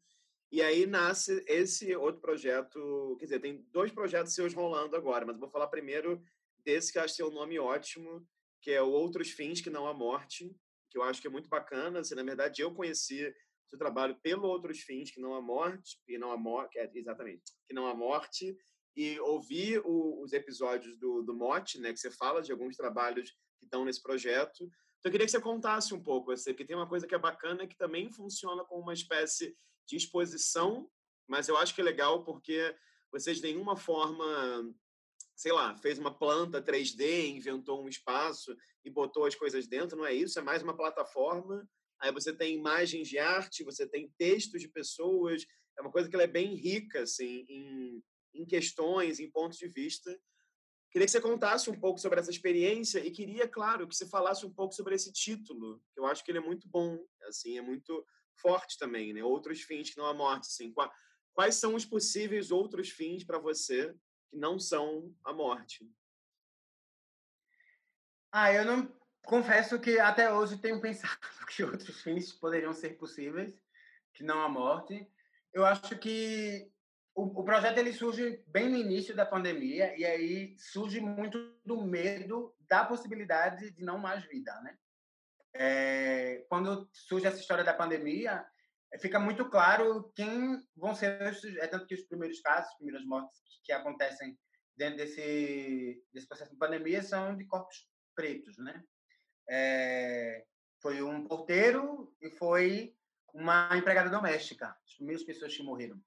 [0.50, 5.38] E aí nasce esse outro projeto, quer dizer, tem dois projetos seus rolando agora, mas
[5.38, 6.22] vou falar primeiro
[6.64, 8.26] desse que eu acho que é um nome ótimo,
[8.60, 10.54] que é o Outros Fins Que Não a Morte,
[10.90, 12.00] que eu acho que é muito bacana.
[12.00, 13.32] Assim, na verdade, eu conheci
[13.68, 17.52] seu trabalho pelo outros fins que não a morte, e não a morte, é, exatamente,
[17.66, 18.56] que não a morte,
[18.96, 23.30] e ouvir o, os episódios do, do Mote, né, que você fala de alguns trabalhos
[23.58, 24.64] que estão nesse projeto.
[24.64, 27.18] Então, eu queria que você contasse um pouco, assim, porque tem uma coisa que é
[27.18, 29.54] bacana que também funciona como uma espécie
[29.86, 30.90] de exposição,
[31.28, 32.74] mas eu acho que é legal porque
[33.12, 34.24] vocês de nenhuma forma,
[35.36, 40.06] sei lá, fez uma planta 3D, inventou um espaço e botou as coisas dentro, não
[40.06, 41.68] é isso, é mais uma plataforma
[42.00, 45.44] aí você tem imagens de arte, você tem textos de pessoas,
[45.78, 48.02] é uma coisa que ela é bem rica assim, em,
[48.34, 50.18] em questões, em pontos de vista.
[50.90, 54.46] Queria que você contasse um pouco sobre essa experiência e queria, claro, que você falasse
[54.46, 57.62] um pouco sobre esse título, que eu acho que ele é muito bom, assim, é
[57.62, 58.04] muito
[58.40, 59.22] forte também, né?
[59.22, 60.72] Outros fins que não a morte, assim.
[61.34, 63.94] Quais são os possíveis outros fins para você
[64.30, 65.86] que não são a morte?
[68.32, 68.97] Ah, eu não
[69.28, 71.18] confesso que até hoje tenho pensado
[71.54, 73.54] que outros fins poderiam ser possíveis,
[74.14, 75.06] que não a morte.
[75.52, 76.72] Eu acho que
[77.14, 81.82] o, o, projeto ele surge bem no início da pandemia e aí surge muito do
[81.82, 84.76] medo da possibilidade de não mais vida, né?
[85.54, 88.46] É, quando surge essa história da pandemia,
[89.00, 93.04] fica muito claro quem vão ser os, é tanto que os primeiros casos, as primeiras
[93.04, 94.38] mortes que acontecem
[94.76, 98.84] dentro desse desse processo de pandemia são de corpos pretos, né?
[99.48, 100.44] É,
[100.80, 102.94] foi um porteiro e foi
[103.32, 106.00] uma empregada doméstica, as primeiras pessoas que morreram.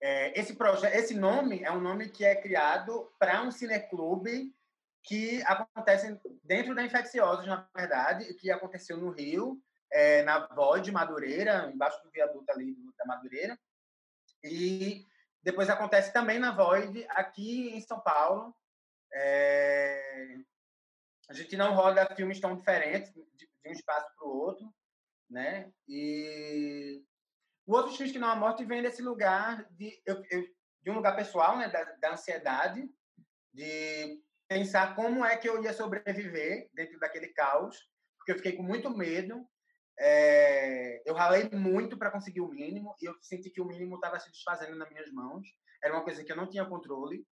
[0.00, 4.54] É, esse projeto, esse nome é um nome que é criado para um cineclube
[5.02, 9.60] que acontece dentro da Infecciosos, na verdade, que aconteceu no Rio,
[9.90, 13.58] é, na Void de Madureira, embaixo do viaduto ali da Madureira,
[14.44, 15.04] e
[15.42, 18.54] depois acontece também na Void aqui em São Paulo,
[19.12, 20.38] é,
[21.28, 24.74] a gente não roda filmes tão diferentes de, de um espaço para o outro,
[25.28, 25.70] né?
[25.86, 27.02] E
[27.66, 30.42] o outro filmes que não há morte vem desse lugar de, eu, eu,
[30.82, 31.68] de um lugar pessoal, né?
[31.68, 32.88] Da, da, ansiedade,
[33.52, 37.76] de pensar como é que eu ia sobreviver dentro daquele caos,
[38.16, 39.46] porque eu fiquei com muito medo.
[40.00, 44.18] É, eu ralei muito para conseguir o mínimo e eu senti que o mínimo estava
[44.18, 45.46] se desfazendo nas minhas mãos.
[45.82, 47.26] Era uma coisa que eu não tinha controle.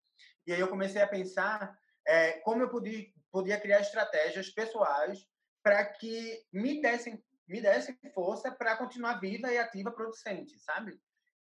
[0.45, 1.75] E aí eu comecei a pensar
[2.05, 5.25] é, como eu podia, podia criar estratégias pessoais
[5.63, 10.99] para que me dessem, me dessem força para continuar viva e ativa producente, sabe?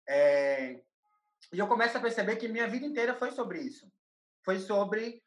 [0.08, 0.82] É,
[1.54, 3.92] e eu começo a perceber que minha vida inteira foi sobre isso.
[4.44, 5.24] Foi sobre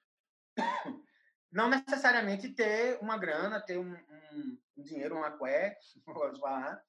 [1.51, 5.79] não necessariamente ter uma grana, ter um, um, um dinheiro, uma cué,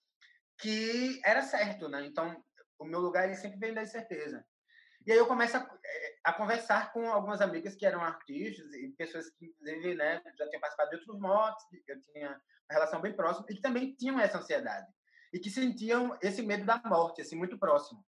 [0.59, 2.05] que era certo, né?
[2.05, 2.43] Então,
[2.77, 4.45] o meu lugar ele sempre vem da incerteza.
[5.05, 8.89] E aí eu começo a, eh, a, conversar com algumas amigas que eram artistas e
[8.89, 12.39] pessoas que, inclusive, né, já tinham participado de outros motos, eu tinha uma
[12.71, 14.87] relação bem próxima, e que também tinham essa ansiedade.
[15.33, 18.05] E que sentiam esse medo da morte, assim, muito próximo,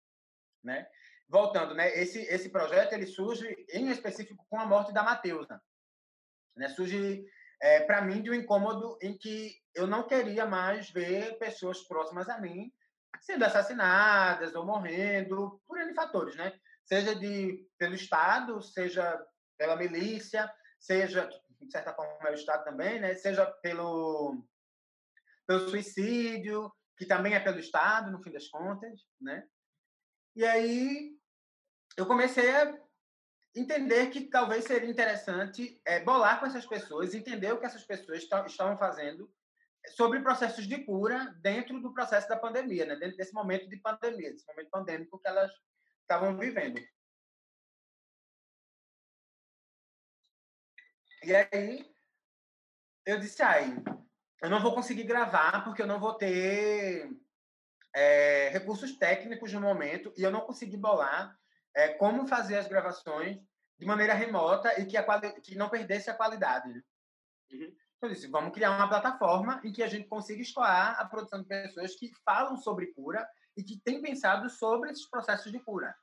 [0.62, 0.86] né?
[1.28, 5.62] Voltando, né, esse, esse projeto, ele surge, em específico, com a morte da Mateusa.
[6.54, 6.68] Né?
[6.68, 7.24] Surge,
[7.58, 12.28] é, para mim, de um incômodo em que eu não queria mais ver pessoas próximas
[12.28, 12.70] a mim
[13.20, 16.52] sendo assassinadas ou morrendo, por N fatores, né?
[16.84, 19.24] Seja de, pelo Estado, seja
[19.58, 21.28] pela milícia, seja,
[21.60, 23.14] de certa forma, é o Estado também, né?
[23.14, 24.44] seja pelo,
[25.46, 29.00] pelo suicídio, que também é pelo Estado, no fim das contas.
[29.20, 29.46] Né?
[30.34, 31.16] E aí
[31.96, 32.78] eu comecei a
[33.54, 38.22] entender que talvez seria interessante é, bolar com essas pessoas, entender o que essas pessoas
[38.22, 39.30] estavam fazendo
[39.90, 42.96] sobre processos de cura dentro do processo da pandemia, né?
[42.96, 45.50] dentro desse momento de pandemia, desse momento pandêmico que elas
[46.12, 46.78] estavam vivendo.
[51.22, 51.90] E aí
[53.06, 53.74] eu disse, ai,
[54.42, 57.10] eu não vou conseguir gravar porque eu não vou ter
[57.94, 61.38] é, recursos técnicos no momento e eu não consegui bolar
[61.74, 63.38] é, como fazer as gravações
[63.78, 66.68] de maneira remota e que, a que não perdesse a qualidade.
[66.68, 66.82] Né?
[67.52, 67.76] Uhum.
[67.96, 71.40] Então, eu disse, vamos criar uma plataforma em que a gente consiga escoar a produção
[71.40, 75.94] de pessoas que falam sobre cura e que têm pensado sobre esses processos de cura.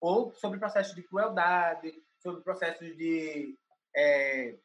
[0.00, 3.56] Ou sobre processos de crueldade, sobre processos de
[3.94, 4.56] é,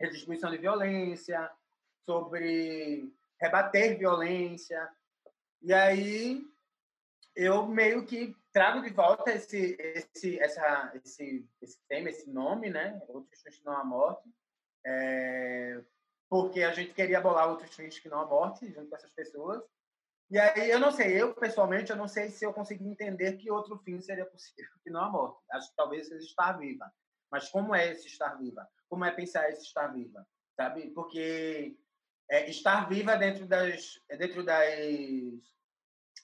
[0.00, 1.50] redistribuição de violência,
[2.04, 4.88] sobre rebater violência.
[5.60, 6.44] E aí
[7.34, 13.00] eu meio que trago de volta esse, esse, essa, esse, esse tema, esse nome, né?
[13.08, 14.28] Outros fins que não há morte,
[14.84, 15.80] é,
[16.28, 19.62] porque a gente queria bolar outros fins que não há morte junto com essas pessoas.
[20.32, 23.50] E aí, eu não sei, eu pessoalmente, eu não sei se eu consegui entender que
[23.50, 25.44] outro fim seria possível que não a morte.
[25.50, 26.90] Acho que talvez seja estar viva.
[27.30, 28.66] Mas como é esse estar viva?
[28.88, 30.26] Como é pensar esse estar viva?
[30.56, 30.90] Sabe?
[30.92, 31.76] Porque
[32.30, 34.72] é, estar viva dentro das dentro das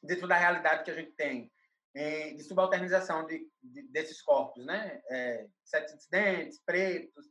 [0.02, 1.52] dentro da realidade que a gente tem
[1.94, 5.02] é, de subalternização de, de, desses corpos, né?
[5.10, 5.94] É, sete
[6.64, 7.26] pretos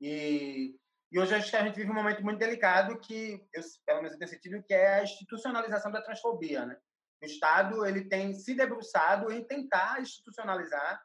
[0.00, 0.78] e
[1.12, 4.12] e hoje acho que a gente vive um momento muito delicado que, eu, pelo menos
[4.12, 6.76] eu tenho sentido, que é a institucionalização da transfobia, né?
[7.20, 11.02] O Estado ele tem se debruçado em tentar institucionalizar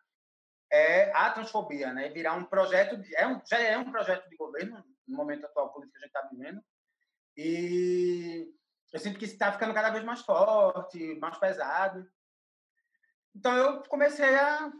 [0.71, 2.09] é, a transfobia, né?
[2.09, 5.73] Virar um projeto, de, é um, já é um projeto de governo no momento atual
[5.73, 6.63] político que a gente está vivendo.
[7.35, 8.47] E
[8.93, 12.07] eu sinto que está ficando cada vez mais forte, mais pesado.
[13.35, 14.71] Então eu comecei a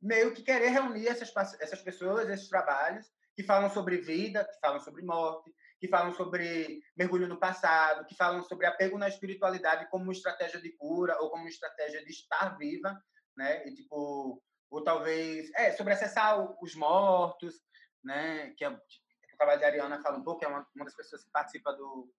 [0.00, 4.80] meio que querer reunir essas, essas pessoas, esses trabalhos, que falam sobre vida, que falam
[4.80, 10.12] sobre morte, que falam sobre mergulho no passado, que falam sobre apego na espiritualidade como
[10.12, 12.96] estratégia de cura ou como estratégia de estar viva,
[13.36, 13.66] né?
[13.66, 17.60] E tipo, ou talvez, é, sobre acessar os mortos,
[18.02, 18.50] né?
[18.56, 20.96] Que, é, que o trabalho de Ariana fala um pouco, que é uma, uma das
[20.96, 22.10] pessoas que participa do,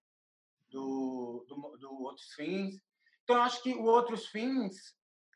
[0.70, 2.76] do, do, do Outros Fins.
[3.24, 4.96] Então, eu acho que o Outros Fins,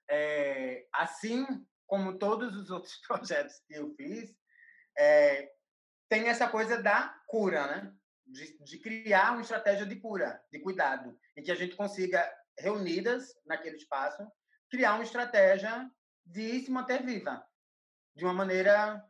[0.10, 1.46] é, assim
[1.88, 4.36] como todos os outros projetos que eu fiz,
[4.98, 5.50] é,
[6.10, 7.96] tem essa coisa da cura, né?
[8.26, 13.34] De, de, criar uma estratégia de cura, de cuidado, em que a gente consiga, reunidas
[13.46, 14.24] naquele espaço,
[14.70, 15.90] criar uma estratégia
[16.24, 17.44] de se manter viva,
[18.16, 19.04] de uma maneira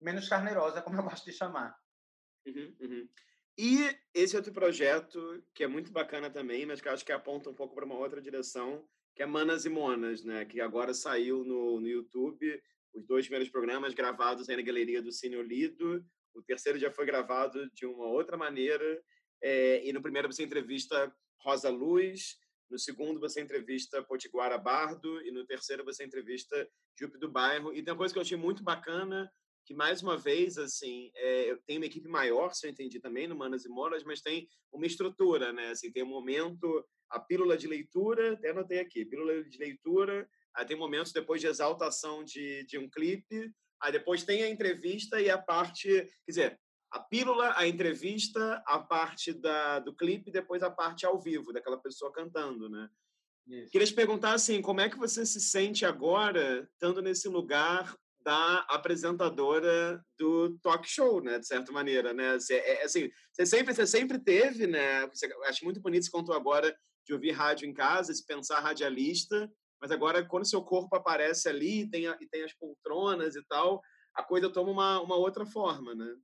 [0.00, 1.76] menos carnerosa, como eu gosto de chamar.
[2.46, 3.08] Uhum, uhum.
[3.58, 7.54] E esse outro projeto, que é muito bacana também, mas que acho que aponta um
[7.54, 10.44] pouco para uma outra direção, que é Manas e Monas, né?
[10.46, 12.62] que agora saiu no, no YouTube,
[12.94, 17.06] os dois primeiros programas gravados aí na Galeria do Cine Olido, o terceiro já foi
[17.06, 19.02] gravado de uma outra maneira.
[19.42, 22.36] É, e no primeiro você entrevista Rosa Luz,
[22.70, 26.68] no segundo você entrevista Potiguara Bardo e no terceiro você entrevista
[26.98, 27.72] Jupe do Bairro.
[27.74, 29.30] E tem uma coisa que eu achei muito bacana,
[29.64, 33.36] que mais uma vez, assim, é, tem uma equipe maior, se eu entendi também, no
[33.36, 35.68] Manas e Moras, mas tem uma estrutura, né?
[35.68, 40.66] Assim, tem um momento, a pílula de leitura, até anotei aqui, pílula de leitura, aí
[40.66, 43.52] tem momentos depois de exaltação de, de um clipe,
[43.82, 46.60] Aí depois tem a entrevista e a parte, quer dizer,
[46.90, 51.78] a pílula, a entrevista, a parte da, do clipe, depois a parte ao vivo, daquela
[51.78, 52.88] pessoa cantando, né?
[53.48, 53.72] Isso.
[53.72, 58.58] Queria te perguntar assim, como é que você se sente agora, estando nesse lugar da
[58.68, 62.34] apresentadora do talk show, né, de certa maneira, né?
[62.34, 65.06] Você, é, é, assim, você sempre, você sempre teve, né?
[65.08, 69.50] Você, acho muito bonito você contou agora de ouvir rádio em casa, de pensar radialista,
[69.82, 73.82] mas agora quando seu corpo aparece ali tem, e tem as poltronas e tal,
[74.14, 76.14] a coisa toma uma, uma outra forma, né?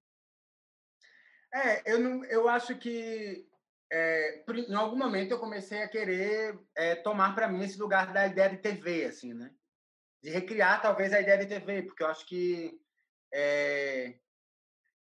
[1.53, 3.45] É, eu não, eu acho que
[3.91, 8.29] é, em algum momento eu comecei a querer é, tomar para mim esse lugar da
[8.29, 9.51] ideia de TV, assim, né?
[10.23, 12.81] de recriar talvez a ideia de TV, porque eu acho que
[13.33, 14.19] é,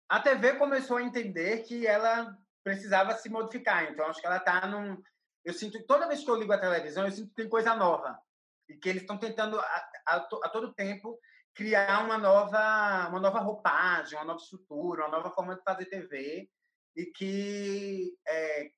[0.09, 3.91] a TV começou a entender que ela precisava se modificar.
[3.91, 5.01] Então acho que ela está num,
[5.45, 8.21] eu sinto toda vez que eu ligo a televisão eu sinto que tem coisa nova
[8.69, 11.19] e que eles estão tentando a, a, a, todo tempo
[11.55, 16.49] criar uma nova uma nova roupagem, uma nova estrutura, uma nova forma de fazer TV
[16.95, 18.71] e que é,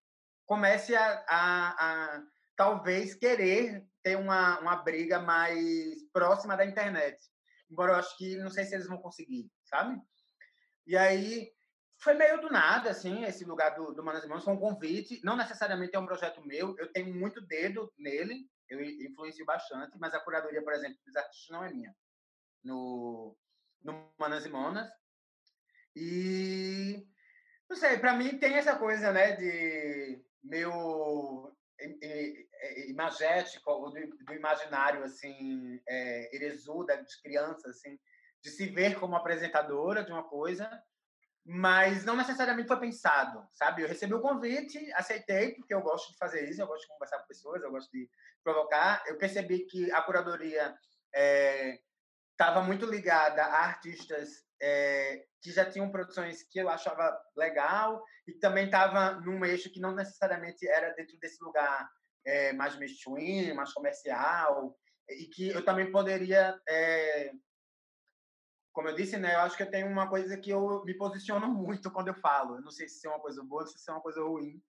[0.47, 2.23] comece a, a
[2.57, 7.19] talvez querer ter uma, uma briga mais próxima da internet.
[7.71, 10.01] Embora eu acho que não sei se eles vão conseguir, sabe?
[10.87, 11.51] E aí
[11.99, 15.37] foi meio do nada, assim, esse lugar do, do Manas Irmãos, foi um convite, não
[15.37, 20.21] necessariamente é um projeto meu, eu tenho muito dedo nele, eu influencio bastante, mas a
[20.21, 21.95] curadoria, por exemplo, dos artistas não é minha,
[22.63, 23.37] no,
[23.83, 24.89] no Manas e Monas.
[25.95, 27.05] E,
[27.69, 31.53] não sei, para mim tem essa coisa, né, de meu
[32.89, 37.99] imagético, do, do imaginário, assim, é, eresuda de criança, assim,
[38.43, 40.71] de se ver como apresentadora de uma coisa,
[41.53, 43.83] mas não necessariamente foi pensado, sabe?
[43.83, 47.19] Eu recebi o convite, aceitei, porque eu gosto de fazer isso, eu gosto de conversar
[47.19, 48.09] com pessoas, eu gosto de
[48.45, 49.03] provocar.
[49.09, 50.73] Eu percebi que a curadoria
[52.31, 54.29] estava é, muito ligada a artistas
[54.63, 59.81] é, que já tinham produções que eu achava legal e também estava num eixo que
[59.81, 61.91] não necessariamente era dentro desse lugar
[62.25, 64.73] é, mais mainstream, mais comercial
[65.09, 67.33] e que eu também poderia é,
[68.73, 71.49] como eu disse, né, eu acho que eu tenho uma coisa que eu me posiciono
[71.49, 72.57] muito quando eu falo.
[72.57, 74.63] Eu não sei se é uma coisa boa, se é uma coisa ruim,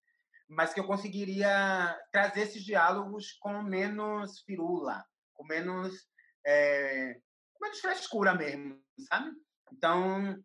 [0.50, 6.08] mas que eu conseguiria trazer esses diálogos com menos firula, com menos,
[6.46, 7.14] é,
[7.54, 9.32] com menos frescura mesmo, sabe?
[9.72, 10.44] Então,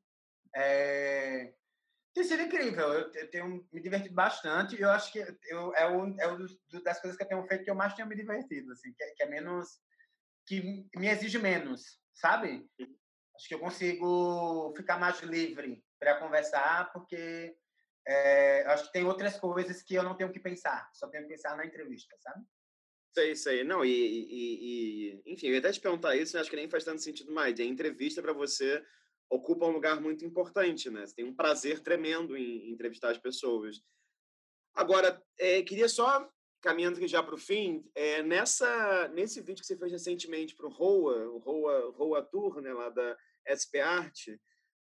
[0.55, 1.53] é,
[2.15, 2.93] tem sido incrível.
[2.93, 4.81] Eu, eu, tenho me divertido bastante.
[4.81, 6.39] Eu acho que eu, é, um, é uma
[6.83, 9.11] das coisas que eu tenho feito que eu mais tenho me divertido, assim, que, é,
[9.11, 9.81] que é menos.
[10.47, 12.67] que me exige menos, sabe?
[13.37, 17.55] Acho que eu consigo ficar mais livre para conversar, porque
[18.07, 21.31] é, acho que tem outras coisas que eu não tenho que pensar, só tenho que
[21.31, 22.45] pensar na entrevista, sabe?
[23.15, 23.65] Sei, sei.
[23.65, 26.85] Não, e, e, e enfim, eu ia até te perguntar isso, acho que nem faz
[26.85, 27.59] tanto sentido mais.
[27.59, 28.85] A entrevista para você
[29.31, 31.07] ocupa um lugar muito importante, né?
[31.07, 33.81] Você tem um prazer tremendo em, entrevistar as pessoas.
[34.75, 36.31] Agora, é, queria só,
[36.61, 40.71] caminhando já para o fim, é, nessa, nesse vídeo que você fez recentemente para o
[40.71, 44.29] ROA, o ROA, ROA Tour, né, lá da SP Art,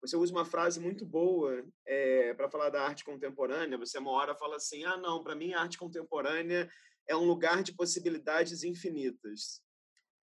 [0.01, 3.79] você usa uma frase muito boa é, para falar da arte contemporânea.
[3.79, 6.69] Você, uma hora, fala assim: ah, não, para mim a arte contemporânea
[7.09, 9.63] é um lugar de possibilidades infinitas.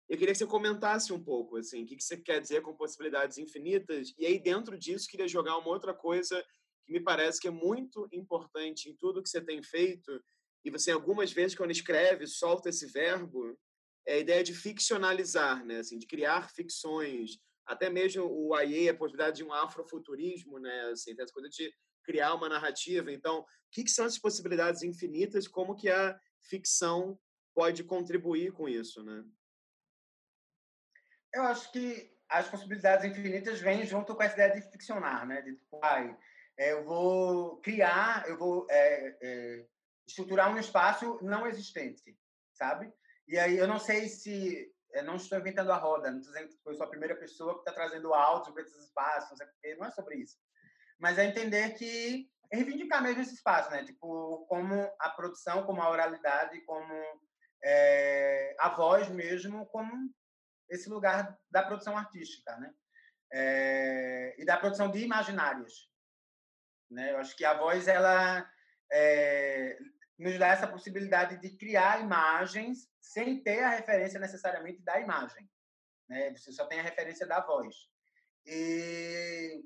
[0.08, 3.38] Eu queria que você comentasse um pouco, assim, o que você quer dizer com possibilidades
[3.38, 6.40] infinitas, e aí dentro disso queria jogar uma outra coisa
[6.84, 10.22] que me parece que é muito importante em tudo que você tem feito,
[10.66, 13.56] e você algumas vezes quando escreve solta esse verbo,
[14.04, 18.96] é a ideia de ficcionalizar, né, assim, de criar ficções, até mesmo o IA, a
[18.96, 21.72] possibilidade de um afrofuturismo, né, assim, essa coisa de
[22.04, 23.12] criar uma narrativa.
[23.12, 25.46] Então, o que, que são essas possibilidades infinitas?
[25.46, 27.16] Como que a ficção
[27.54, 29.24] pode contribuir com isso, né?
[31.32, 35.42] Eu acho que as possibilidades infinitas vêm junto com essa ideia de ficcionar, né?
[35.42, 36.16] De tipo, ai,
[36.58, 39.66] é, eu vou criar, eu vou é, é,
[40.06, 42.16] estruturar um espaço não existente,
[42.52, 42.92] sabe?
[43.26, 46.48] E aí eu não sei se eu não estou inventando a roda, não estou dizendo
[46.48, 49.38] que eu sou a primeira pessoa que está trazendo áudio para esses espaços,
[49.78, 50.38] não é sobre isso.
[50.98, 53.84] Mas é entender que reivindicar mesmo esse espaço, né?
[53.84, 56.94] Tipo, como a produção, como a oralidade, como
[57.62, 59.92] é, a voz mesmo, como
[60.68, 62.72] esse lugar da produção artística, né?
[63.32, 65.90] É, e da produção de imaginários.
[66.90, 67.12] Né?
[67.12, 68.48] Eu acho que a voz ela
[68.92, 69.76] é,
[70.18, 75.48] nos dá essa possibilidade de criar imagens sem ter a referência necessariamente da imagem.
[76.08, 76.32] Né?
[76.34, 77.74] Você só tem a referência da voz.
[78.44, 79.64] E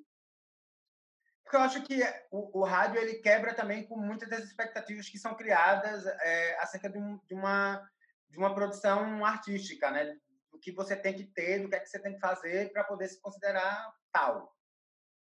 [1.51, 5.18] porque eu acho que o, o, rádio ele quebra também com muitas das expectativas que
[5.18, 7.90] são criadas é, acerca de, um, de, uma
[8.28, 10.16] de uma produção artística, né?
[10.53, 12.84] Do que você tem que ter, do que é que você tem que fazer para
[12.84, 14.57] poder se considerar tal,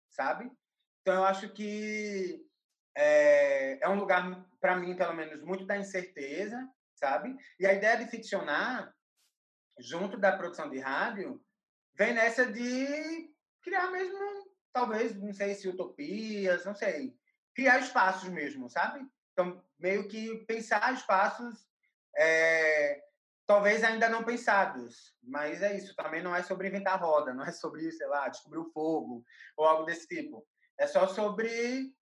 [0.09, 0.49] sabe?
[1.01, 2.47] Então eu acho que
[2.96, 7.36] é, é um lugar para mim, pelo menos, muito da incerteza, sabe?
[7.60, 8.93] E a ideia de ficcionar
[9.80, 11.43] junto da produção de rádio
[11.93, 13.30] vem nessa de
[13.62, 14.18] criar mesmo,
[14.72, 17.14] talvez, não sei se utopias, não sei,
[17.54, 19.06] criar espaços mesmo, sabe?
[19.34, 21.68] Então, meio que pensar espaços
[22.18, 23.02] é,
[23.46, 27.52] talvez ainda não pensados, mas é isso, também não é sobre inventar roda, não é
[27.52, 29.24] sobre, sei lá, descobrir o fogo
[29.58, 30.46] ou algo desse tipo.
[30.78, 31.93] É só sobre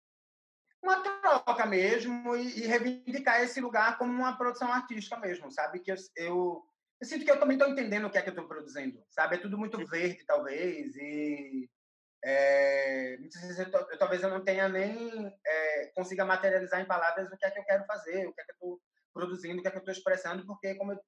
[0.84, 5.80] uma troca mesmo e, e reivindicar esse lugar como uma produção artística mesmo, sabe?
[5.80, 6.64] Que eu, eu,
[7.00, 9.36] eu sinto que eu também estou entendendo o que é que eu estou produzindo, sabe?
[9.36, 11.70] É tudo muito verde, talvez, e
[12.26, 17.52] é, eu, talvez eu não tenha nem é, consiga materializar em palavras o que é
[17.52, 18.82] que eu quero fazer, o que é que eu estou
[19.14, 21.00] produzindo, o que é que eu estou expressando, porque, como eu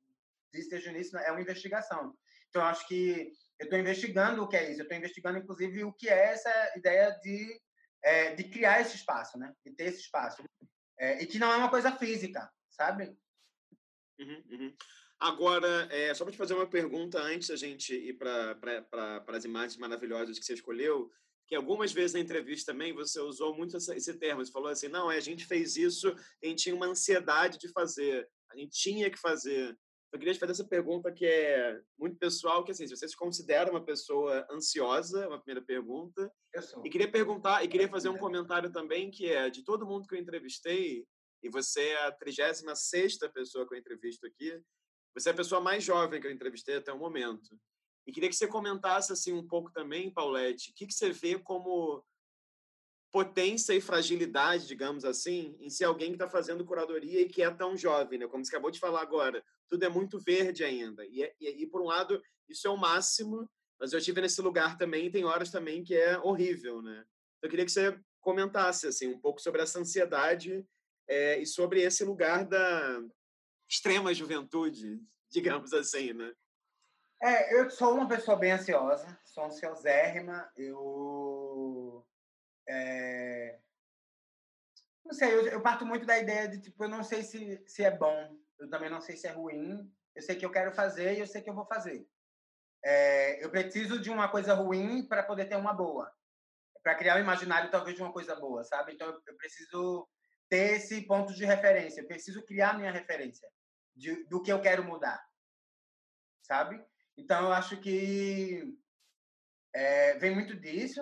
[0.54, 2.14] disse desde o início, é uma investigação.
[2.50, 5.84] Então, eu acho que eu estou investigando o que é isso, eu estou investigando, inclusive,
[5.84, 7.62] o que é essa ideia de,
[8.06, 9.51] é, de criar esse espaço, né?
[9.66, 10.43] de ter esse espaço.
[10.97, 13.18] É, e que não é uma coisa física, sabe?
[14.20, 14.76] Uhum, uhum.
[15.20, 18.58] Agora, é, só para te fazer uma pergunta antes da gente ir para
[19.30, 21.12] as imagens maravilhosas que você escolheu,
[21.47, 25.10] que algumas vezes na entrevista também você usou muito esse termo, você falou assim, não,
[25.10, 26.10] a gente fez isso,
[26.43, 29.78] a gente tinha uma ansiedade de fazer, a gente tinha que fazer.
[30.16, 33.18] Eu queria te fazer essa pergunta que é muito pessoal, que assim, se você se
[33.18, 36.32] considera uma pessoa ansiosa, uma primeira pergunta.
[36.53, 36.86] Eu sou.
[36.86, 40.16] E queria perguntar, e queria fazer um comentário também, que é, de todo mundo que
[40.16, 41.05] eu entrevistei,
[41.43, 44.57] e você é a 36 pessoa que eu entrevisto aqui,
[45.13, 47.59] você é a pessoa mais jovem que eu entrevistei até o momento.
[48.07, 51.38] E queria que você comentasse assim um pouco também, Paulette, o que, que você vê
[51.38, 52.01] como
[53.11, 57.51] potência e fragilidade, digamos assim, em ser alguém que está fazendo curadoria e que é
[57.51, 58.28] tão jovem, né?
[58.28, 61.05] Como você acabou de falar agora, tudo é muito verde ainda.
[61.05, 63.49] E, e, e por um lado, isso é o máximo,
[63.80, 67.05] mas eu estive nesse lugar também, tem horas também que é horrível, né?
[67.38, 70.66] Então, eu queria que você comentasse assim um pouco sobre essa ansiedade
[71.07, 73.01] é, e sobre esse lugar da,
[73.70, 74.99] extrema juventude,
[75.30, 76.34] digamos assim, né?
[77.22, 82.05] É, eu sou uma pessoa bem ansiosa, sou ansiosérrima, eu...
[82.68, 83.59] É...
[85.03, 87.84] Não sei, eu, eu, parto muito da ideia de, tipo, eu não sei se, se
[87.84, 91.16] é bom, eu também não sei se é ruim, eu sei que eu quero fazer
[91.16, 92.08] e eu sei que eu vou fazer.
[92.84, 96.12] É, eu preciso de uma coisa ruim para poder ter uma boa,
[96.84, 98.93] para criar um imaginário talvez de uma coisa boa, sabe?
[98.93, 100.08] Então eu, eu preciso
[100.49, 102.01] ter esse ponto de referência.
[102.01, 103.49] Eu preciso criar minha referência
[103.95, 105.24] de, do que eu quero mudar,
[106.43, 106.84] sabe?
[107.18, 108.78] Então, eu acho que
[109.74, 111.01] é, vem muito disso.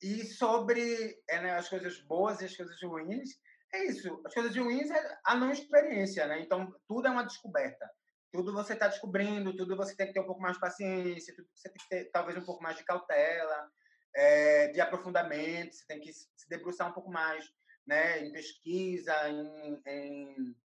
[0.00, 3.30] E sobre é, né, as coisas boas e as coisas ruins,
[3.72, 4.20] é isso.
[4.24, 6.40] As coisas ruins é a não experiência, né?
[6.40, 7.90] Então, tudo é uma descoberta.
[8.32, 11.48] Tudo você está descobrindo, tudo você tem que ter um pouco mais de paciência, tudo
[11.54, 13.70] você tem que ter talvez um pouco mais de cautela,
[14.14, 17.44] é, de aprofundamento, você tem que se debruçar um pouco mais
[17.86, 20.56] né, em pesquisa, em, em,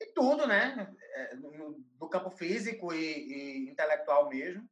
[0.00, 0.94] em tudo, né,
[1.98, 4.68] do campo físico e, e, intelectual mesmo.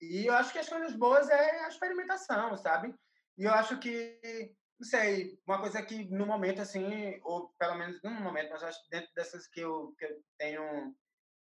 [0.00, 2.94] E eu acho que as coisas boas é a experimentação, sabe?
[3.38, 8.02] E eu acho que, não sei, uma coisa que no momento, assim, ou pelo menos
[8.02, 10.94] num momento, mas acho que dentro dessas que eu, que eu tenho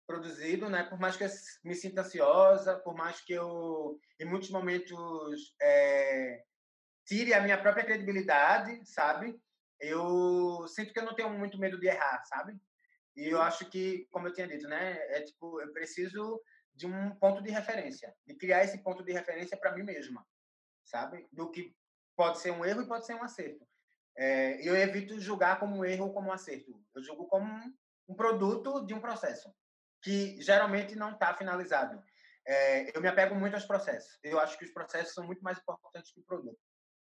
[0.06, 0.84] produzido, né?
[0.84, 1.28] Por mais que eu
[1.64, 6.44] me sinta ansiosa, por mais que eu, em muitos momentos, é,
[7.06, 9.40] tire a minha própria credibilidade, sabe?
[9.80, 12.60] Eu sinto que eu não tenho muito medo de errar, sabe?
[13.16, 16.40] E eu acho que, como eu tinha dito, né, é tipo, eu preciso
[16.74, 20.26] de um ponto de referência, de criar esse ponto de referência para mim mesma,
[20.84, 21.26] sabe?
[21.30, 21.74] Do que
[22.16, 23.66] pode ser um erro e pode ser um acerto.
[24.16, 26.72] É, eu evito julgar como um erro ou como um acerto.
[26.94, 27.74] Eu julgo como um,
[28.08, 29.52] um produto de um processo
[30.02, 32.02] que geralmente não está finalizado.
[32.46, 34.18] É, eu me apego muito aos processos.
[34.22, 36.58] Eu acho que os processos são muito mais importantes que o produto.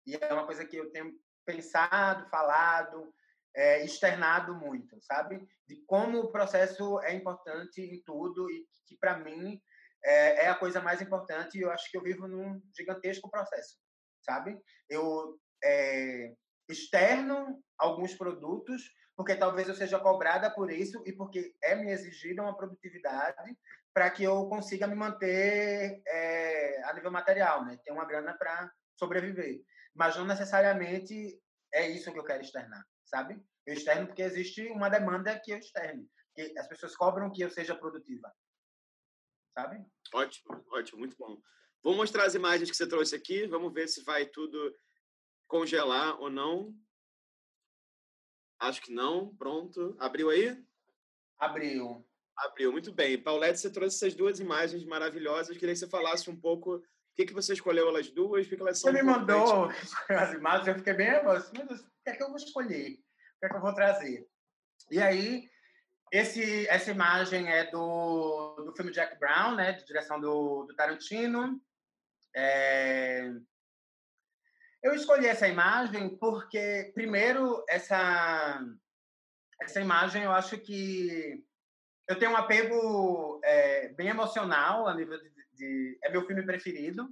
[0.06, 1.14] E é uma coisa que eu tenho
[1.46, 3.14] pensado, falado,
[3.56, 5.48] é, externado muito, sabe?
[5.68, 9.62] De como o processo é importante em tudo e que, para mim,
[10.04, 11.58] é, é, a coisa mais importante.
[11.58, 13.78] E eu acho que eu vivo num gigantesco processo,
[14.30, 14.60] sabe?
[14.90, 16.34] Eu é,
[16.70, 18.84] externo alguns produtos,
[19.16, 23.58] porque talvez eu seja cobrada por isso e porque é me exigida uma produtividade
[23.94, 27.78] para que eu consiga me manter é, a nível material, né?
[27.84, 29.62] Ter uma grana para sobreviver
[29.96, 31.42] mas não necessariamente
[31.74, 33.42] é isso que eu quero externar, sabe?
[33.66, 37.50] Eu externo porque existe uma demanda que eu externe, que as pessoas cobram que eu
[37.50, 38.34] seja produtiva,
[39.54, 39.86] sabe?
[40.14, 41.38] Ótimo, ótimo, muito bom.
[41.84, 44.76] Vou mostrar as imagens que você trouxe aqui, vamos ver se vai tudo
[45.48, 46.74] congelar ou não.
[48.60, 49.36] Acho que não.
[49.36, 49.96] Pronto.
[50.00, 50.62] Abriu aí?
[51.38, 52.06] Abriu.
[52.36, 53.22] Abriu, muito bem.
[53.22, 55.58] Paulette, você trouxe essas duas imagens maravilhosas.
[55.58, 56.84] Queria que você falasse um pouco
[57.20, 58.48] que, que você escolheu elas duas?
[58.48, 59.66] Por que elas são Você me mandou
[60.10, 61.52] as imagens, eu fiquei bem nervoso.
[61.54, 62.92] Meu Deus, o que é que eu vou escolher?
[62.92, 64.26] O que é que eu vou trazer?
[64.90, 65.50] E aí,
[66.14, 71.62] Esse, essa imagem é do, do filme Jack Brown, né, de direção do, do Tarantino.
[72.36, 73.32] É...
[74.82, 78.62] Eu escolhi essa imagem porque, primeiro, essa,
[79.62, 81.44] essa imagem eu acho que
[82.08, 87.08] eu tenho um apego é, bem emocional a nível de, de, É meu filme preferido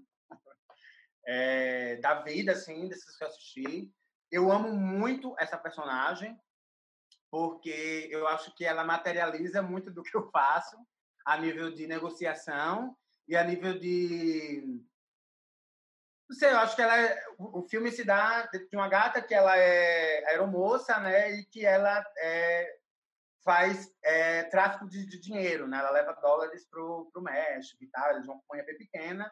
[1.26, 3.92] é, da vida, assim, desses que eu assisti.
[4.32, 6.36] Eu amo muito essa personagem
[7.30, 10.78] porque eu acho que ela materializa muito do que eu faço
[11.26, 12.96] a nível de negociação
[13.28, 14.82] e a nível de
[16.30, 19.34] não sei, eu acho que ela é, o filme se dá de uma gata que
[19.34, 22.76] ela é aeromoça, né, e que ela é,
[23.44, 25.78] faz é, tráfico de, de, dinheiro, né?
[25.78, 29.32] Ela leva dólares pro pro México e tal, eles vão com bem pequena.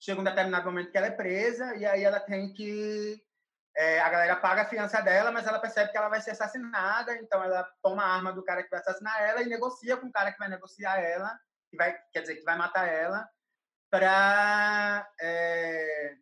[0.00, 3.22] Chega um determinado momento que ela é presa e aí ela tem que
[3.76, 7.16] é, a galera paga a fiança dela, mas ela percebe que ela vai ser assassinada,
[7.16, 10.12] então ela toma a arma do cara que vai assassinar ela e negocia com o
[10.12, 11.38] cara que vai negociar ela,
[11.70, 13.26] que vai, quer dizer, que vai matar ela,
[13.90, 16.16] para é,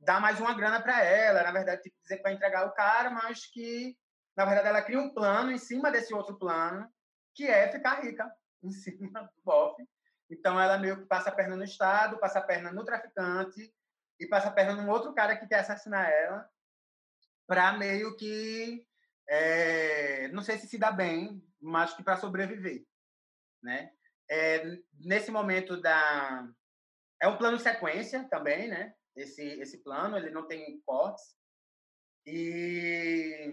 [0.00, 1.42] dar mais uma grana para ela.
[1.42, 3.96] Na verdade, tipo, dizer que vai entregar o cara, mas que,
[4.36, 6.88] na verdade, ela cria um plano em cima desse outro plano,
[7.34, 8.30] que é ficar rica
[8.62, 9.86] em cima do bofe.
[10.30, 13.72] Então, ela meio que passa a perna no Estado, passa a perna no traficante
[14.18, 16.48] e passa a perna num outro cara que quer assassinar ela
[17.46, 18.86] para meio que
[19.28, 22.84] é, não sei se se dá bem, mas que para sobreviver,
[23.62, 23.92] né?
[24.28, 26.48] É, nesse momento da
[27.20, 28.94] é um plano sequência também, né?
[29.16, 31.36] Esse esse plano ele não tem cortes
[32.26, 33.52] e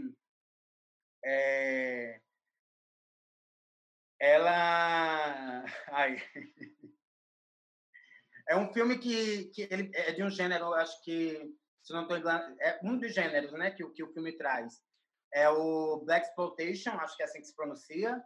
[1.24, 2.22] é,
[4.20, 6.18] ela ai,
[8.48, 11.54] é um filme que, que ele é de um gênero, acho que
[11.84, 14.82] se não estou enganado, é um dos gêneros né, que, que o filme traz.
[15.34, 18.22] É o Black Exploitation, acho que é assim que se pronuncia,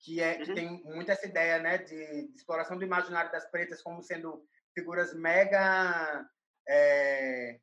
[0.00, 0.44] que, é, uhum.
[0.44, 4.44] que tem muito essa ideia né, de, de, exploração do imaginário das pretas como sendo
[4.74, 6.28] figuras mega
[6.68, 7.58] é,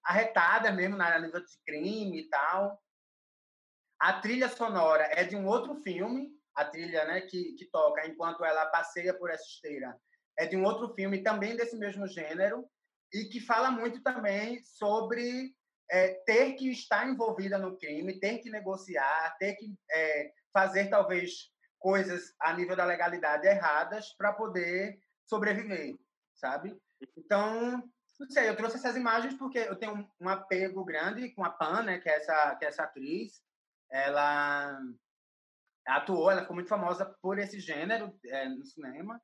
[0.76, 2.82] mesmo na nível de crime e tal.
[4.00, 8.46] A trilha sonora é de um outro filme, a trilha né, que, que toca enquanto
[8.46, 9.98] ela passeia por essa esteira
[10.40, 12.66] é de um outro filme também desse mesmo gênero,
[13.14, 15.54] e que fala muito também sobre
[15.92, 21.52] é, ter que estar envolvida no crime, ter que negociar, ter que é, fazer talvez
[21.78, 25.98] coisas a nível da legalidade erradas para poder sobreviver,
[26.36, 26.78] sabe?
[27.18, 27.84] Então,
[28.20, 31.84] não sei, eu trouxe essas imagens porque eu tenho um apego grande com a Pan,
[31.84, 33.42] né, que é essa, que é essa atriz.
[33.90, 34.80] Ela
[35.88, 39.22] atuou, ela ficou muito famosa por esse gênero é, no cinema.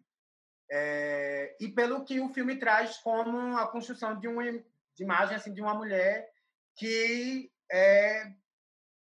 [0.71, 5.53] É, e pelo que o filme traz como a construção de uma de imagem assim
[5.53, 6.31] de uma mulher
[6.75, 8.31] que é,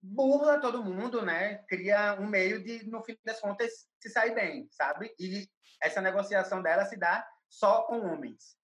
[0.00, 1.58] burla todo mundo, né?
[1.68, 5.12] Cria um meio de, no fim das contas, se sair bem, sabe?
[5.18, 5.48] E
[5.82, 8.56] essa negociação dela se dá só com homens,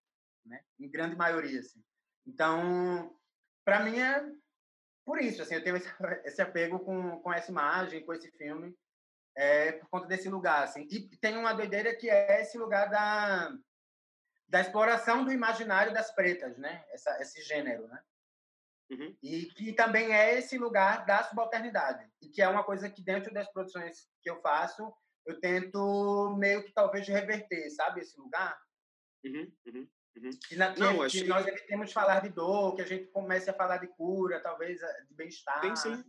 [0.47, 0.61] né?
[0.79, 1.83] Em grande maioria, assim.
[2.25, 3.15] Então,
[3.65, 4.23] para mim é
[5.05, 5.87] por isso, assim, eu tenho esse,
[6.25, 8.77] esse apego com, com essa imagem, com esse filme
[9.37, 10.63] é, por conta desse lugar.
[10.63, 10.85] Assim.
[10.91, 13.55] E tem uma doideira que é esse lugar da,
[14.49, 16.83] da exploração do imaginário das pretas, né?
[16.89, 18.03] Essa, esse gênero, né?
[18.89, 19.15] Uhum.
[19.21, 22.09] E que também é esse lugar da subalternidade.
[22.21, 24.91] E que é uma coisa que dentro das produções que eu faço,
[25.25, 28.01] eu tento meio que talvez reverter, sabe?
[28.01, 28.59] Esse lugar.
[29.23, 30.57] Uhum, uhum, uhum.
[30.57, 33.77] Na, que, Não, que nós evitemos falar de dor, que a gente comece a falar
[33.77, 35.61] de cura, talvez de bem-estar.
[35.61, 36.03] Tem sim.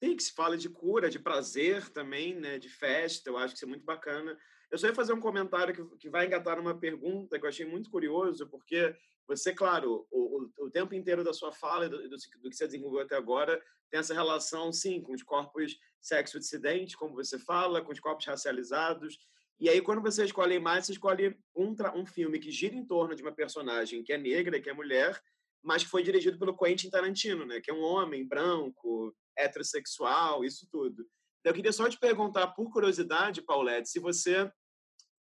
[0.00, 2.58] Tem que se fala de cura, de prazer também, né?
[2.58, 4.38] De festa, eu acho que isso é muito bacana.
[4.70, 7.64] Eu só ia fazer um comentário que, que vai engatar uma pergunta que eu achei
[7.64, 8.94] muito curioso, porque
[9.26, 12.56] você, claro, o, o, o tempo inteiro da sua fala e do, do, do, que
[12.56, 17.80] você desenvolveu até agora tem essa relação, sim, com os corpos sexo-dissidentes, como você fala,
[17.80, 19.18] com os corpos racializados.
[19.60, 22.84] E aí, quando você escolhe a imagem, você escolhe um, um filme que gira em
[22.84, 25.20] torno de uma personagem que é negra, que é mulher,
[25.62, 27.60] mas que foi dirigido pelo Quentin Tarantino, né?
[27.60, 31.06] Que é um homem branco, heterossexual, isso tudo.
[31.44, 34.50] Eu queria só te perguntar, por curiosidade, Paulette, se você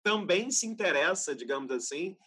[0.03, 2.17] também se interessa, digamos assim,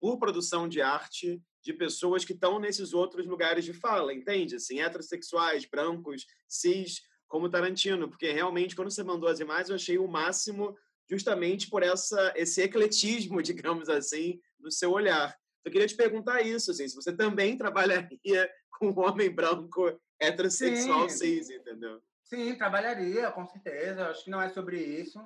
[0.00, 4.56] por produção de arte de pessoas que estão nesses outros lugares de fala, entende?
[4.56, 9.98] Assim, heterossexuais, brancos, cis, como Tarantino, porque realmente quando você mandou as imagens eu achei
[9.98, 10.76] o máximo
[11.08, 15.36] justamente por essa esse ecletismo, digamos assim, no seu olhar.
[15.64, 21.08] Eu queria te perguntar isso, assim, se você também trabalharia com um homem branco heterossexual
[21.08, 21.16] Sim.
[21.16, 22.00] cis, entendeu?
[22.24, 24.00] Sim, trabalharia, com certeza.
[24.00, 25.20] Eu acho que não é sobre isso.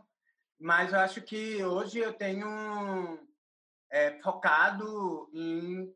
[0.58, 3.18] Mas eu acho que hoje eu tenho
[3.90, 5.94] é, focado em.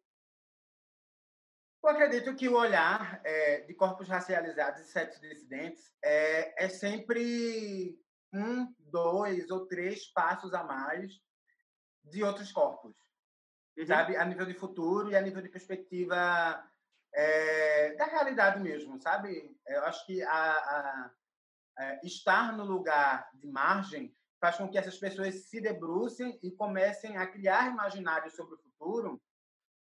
[1.83, 7.99] Eu acredito que o olhar é, de corpos racializados e sexo dissidentes é, é sempre
[8.35, 11.21] um, dois ou três passos a mais
[12.03, 12.95] de outros corpos,
[13.79, 13.87] uhum.
[13.87, 14.17] sabe?
[14.17, 16.63] A nível de futuro e a nível de perspectiva
[17.15, 19.57] é, da realidade mesmo, sabe?
[19.67, 21.11] Eu acho que a, a,
[21.79, 27.17] a, estar no lugar de margem faz com que essas pessoas se debrucem e comecem
[27.17, 29.23] a criar imaginários sobre o futuro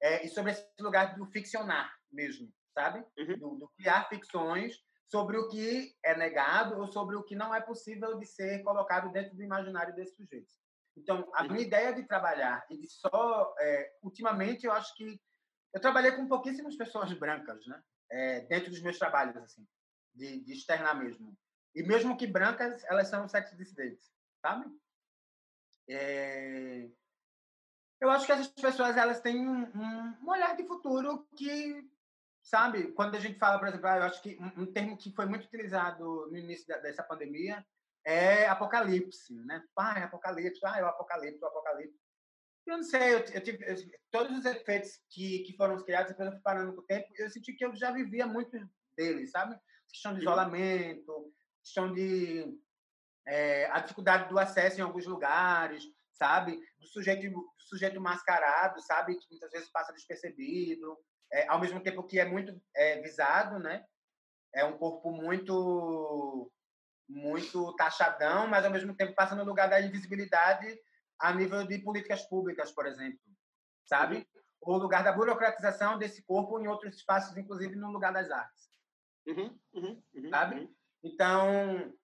[0.00, 3.04] é, e sobre esse lugar do ficcionar mesmo, sabe?
[3.18, 3.38] Uhum.
[3.38, 7.60] Do, do, criar ficções sobre o que é negado ou sobre o que não é
[7.60, 10.52] possível de ser colocado dentro do imaginário desse sujeito.
[10.96, 13.54] Então, a minha ideia de trabalhar e de só...
[13.58, 15.20] É, ultimamente, eu acho que...
[15.72, 17.82] Eu trabalhei com pouquíssimas pessoas brancas, né?
[18.10, 19.66] É, dentro dos meus trabalhos, assim,
[20.14, 21.36] de, de externar mesmo.
[21.74, 24.10] E mesmo que brancas, elas são sexo dissidentes,
[24.40, 24.66] sabe?
[25.88, 26.88] É...
[28.00, 31.88] Eu acho que essas pessoas elas têm um, um, olhar de futuro que,
[32.46, 35.26] sabe, quando a gente fala, por exemplo, ah, eu acho que um, termo que foi
[35.26, 37.64] muito utilizado no início dessa pandemia
[38.04, 39.60] é apocalipse, né?
[39.76, 41.98] Ah, é apocalipse, ah, é o apocalipse, o apocalipse.
[42.64, 43.76] Eu não sei, eu, eu tive eu,
[44.12, 47.28] todos os efeitos que, que foram criados, depois eu fui parando com o tempo, eu
[47.30, 48.56] senti que eu já vivia muito
[48.96, 49.58] deles, sabe?
[49.88, 51.32] Questão de isolamento,
[51.64, 52.56] questão de
[53.26, 55.82] é, a dificuldade do acesso em alguns lugares,
[56.12, 56.60] sabe?
[56.78, 59.16] Do sujeito, do sujeito mascarado, sabe?
[59.16, 60.96] Que muitas vezes passa despercebido,
[61.32, 63.84] é, ao mesmo tempo que é muito é, visado, né?
[64.54, 66.50] É um corpo muito
[67.08, 70.66] muito taxadão, mas ao mesmo tempo passa no lugar da invisibilidade
[71.18, 73.20] a nível de políticas públicas, por exemplo,
[73.84, 74.28] sabe?
[74.60, 78.70] Ou o lugar da burocratização desse corpo em outros espaços, inclusive no lugar das artes.
[79.26, 80.56] Uhum, uhum, uhum, sabe?
[80.56, 80.74] Uhum.
[81.04, 81.94] Então,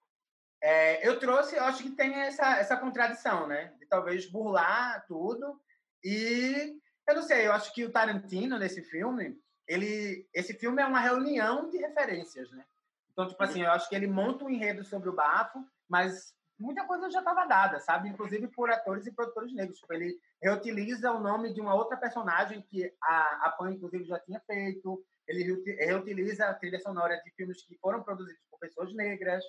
[0.61, 3.74] é, eu trouxe, eu acho que tem essa, essa contradição, né?
[3.78, 5.61] De talvez burlar tudo.
[6.05, 10.86] E eu não sei, eu acho que o Tarantino, nesse filme, ele, esse filme é
[10.86, 12.64] uma reunião de referências, né?
[13.12, 16.84] Então, tipo assim, eu acho que ele monta um enredo sobre o bafo, mas muita
[16.84, 18.08] coisa já estava dada, sabe?
[18.08, 19.78] Inclusive por atores e produtores negros.
[19.78, 24.18] Tipo, ele reutiliza o nome de uma outra personagem que a, a Pan, inclusive, já
[24.20, 25.04] tinha feito.
[25.28, 29.44] Ele reutiliza a trilha sonora de filmes que foram produzidos por pessoas negras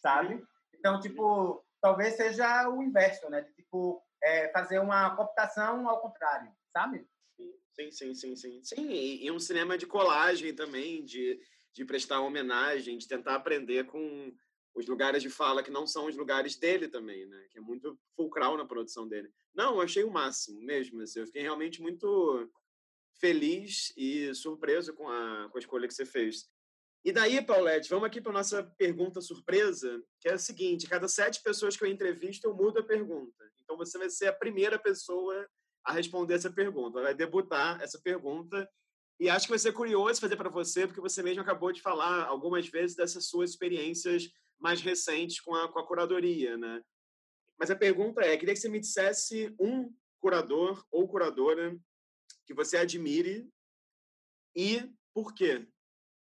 [0.00, 0.42] sabe?
[0.74, 3.42] Então, tipo, talvez seja o inverso, né?
[3.42, 7.06] De, tipo, é, fazer uma cooptação ao contrário, sabe?
[7.72, 8.60] Sim, sim, sim, sim.
[8.62, 11.40] Sim, e, um cinema de colagem também, de,
[11.72, 14.32] de prestar homenagem, de tentar aprender com
[14.74, 17.46] os lugares de fala que não são os lugares dele também, né?
[17.50, 19.32] Que é muito fulcral na produção dele.
[19.54, 21.00] Não, eu achei o máximo mesmo.
[21.02, 22.50] Assim, eu fiquei realmente muito
[23.18, 26.48] feliz e surpreso com a, com a escolha que você fez.
[27.04, 31.42] E daí, Paulette, vamos aqui para nossa pergunta surpresa, que é a seguinte: cada sete
[31.42, 33.50] pessoas que eu entrevisto, eu mudo a pergunta.
[33.62, 35.48] Então, você vai ser a primeira pessoa
[35.84, 38.68] a responder essa pergunta, vai debutar essa pergunta.
[39.18, 42.24] E acho que vai ser curioso fazer para você, porque você mesmo acabou de falar
[42.24, 46.82] algumas vezes dessas suas experiências mais recentes com a, com a curadoria, né?
[47.58, 51.78] Mas a pergunta é: queria que você me dissesse um curador ou curadora
[52.46, 53.48] que você admire
[54.56, 55.66] e por quê?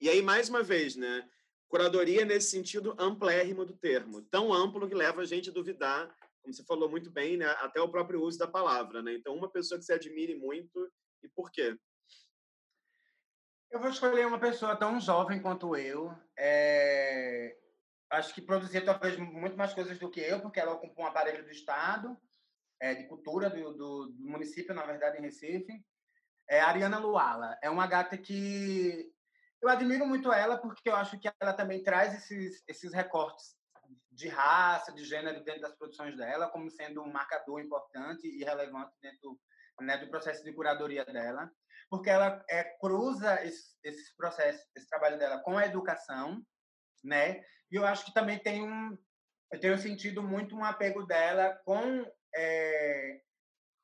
[0.01, 1.29] E aí, mais uma vez, né?
[1.69, 6.15] Curadoria nesse sentido amplérrimo do termo, tão amplo que leva a gente a duvidar,
[6.45, 7.47] como você falou muito bem, né?
[7.61, 9.03] até o próprio uso da palavra.
[9.03, 9.15] Né?
[9.15, 10.93] Então, uma pessoa que você admire muito
[11.23, 11.77] e por quê?
[13.71, 16.15] Eu vou escolher uma pessoa tão jovem quanto eu.
[16.39, 17.57] É...
[18.11, 21.43] Acho que produzir talvez muito mais coisas do que eu, porque ela ocupa um aparelho
[21.43, 22.17] do Estado,
[22.81, 25.83] é, de cultura do, do, do, município, na verdade, em Recife.
[26.49, 27.59] É a Ariana Luala.
[27.63, 29.11] É uma gata que
[29.63, 33.57] eu admiro muito ela porque eu acho que ela também traz esses, esses recortes
[34.15, 38.93] de raça, de gênero dentro das produções dela, como sendo um marcador importante e relevante
[39.03, 39.39] dentro
[39.81, 41.51] né, do processo de curadoria dela,
[41.91, 46.43] porque ela é, cruza esses, esses processos, esse trabalho dela com a educação,
[47.03, 47.43] né?
[47.71, 48.97] E eu acho que também tem um,
[49.53, 52.05] eu tenho sentido muito um apego dela com
[52.35, 53.21] é,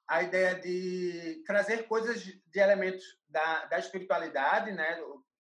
[0.08, 5.00] a ideia de trazer coisas de elementos da, da espiritualidade, né?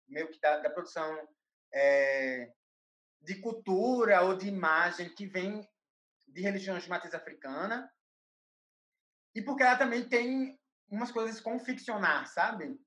[0.07, 1.27] meio que da, da produção
[1.73, 2.51] é,
[3.21, 5.67] de cultura ou de imagem que vem
[6.27, 7.91] de religiões de matriz africana.
[9.35, 12.79] E porque ela também tem umas coisas com ficcionar, sabe?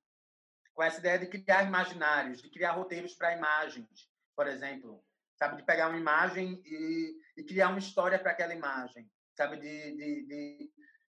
[0.75, 5.05] Com essa ideia de criar imaginários, de criar roteiros para imagens, por exemplo.
[5.37, 5.57] Sabe?
[5.57, 9.11] De pegar uma imagem e, e criar uma história para aquela imagem.
[9.37, 9.57] Sabe?
[9.57, 10.73] De, de, de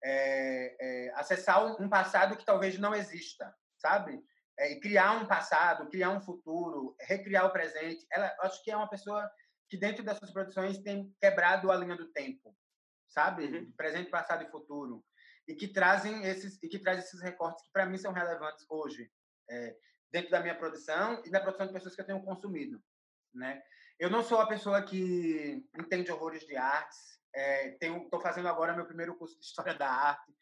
[0.03, 4.23] é, é, acessar um passado que talvez não exista, sabe?
[4.59, 8.07] É, criar um passado, criar um futuro, recriar o presente.
[8.11, 9.31] Ela, acho que é uma pessoa
[9.69, 12.57] que dentro dessas produções tem quebrado a linha do tempo,
[13.09, 13.73] sabe, uhum.
[13.77, 15.05] presente, passado e futuro,
[15.49, 19.11] e que trazem esses e que traz esses recortes que para mim são relevantes hoje,
[19.51, 19.77] é,
[20.11, 22.83] dentro da minha produção e da produção de pessoas que eu tenho consumido,
[23.35, 23.61] né?
[23.99, 26.99] Eu não sou a pessoa que entende horrores de artes.
[27.81, 30.35] Estou é, fazendo agora meu primeiro curso de História da Arte.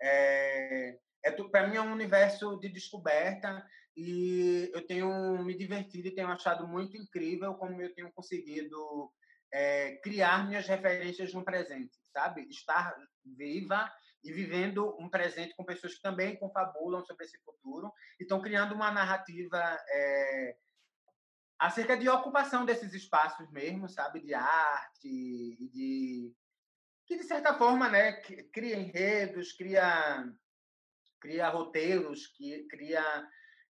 [0.00, 3.64] É, é para mim é um universo de descoberta
[3.96, 9.10] e eu tenho me divertido e tenho achado muito incrível como eu tenho conseguido
[9.52, 12.46] é, criar minhas referências no presente, sabe?
[12.48, 12.94] Estar
[13.24, 13.90] viva
[14.22, 18.74] e vivendo um presente com pessoas que também confabulam sobre esse futuro e estão criando
[18.74, 20.56] uma narrativa é,
[21.58, 24.20] acerca de ocupação desses espaços mesmo, sabe?
[24.20, 26.34] De arte de
[27.06, 28.20] que de certa forma, né,
[28.52, 30.24] cria enredos, cria
[31.26, 33.02] cria roteiros, que cria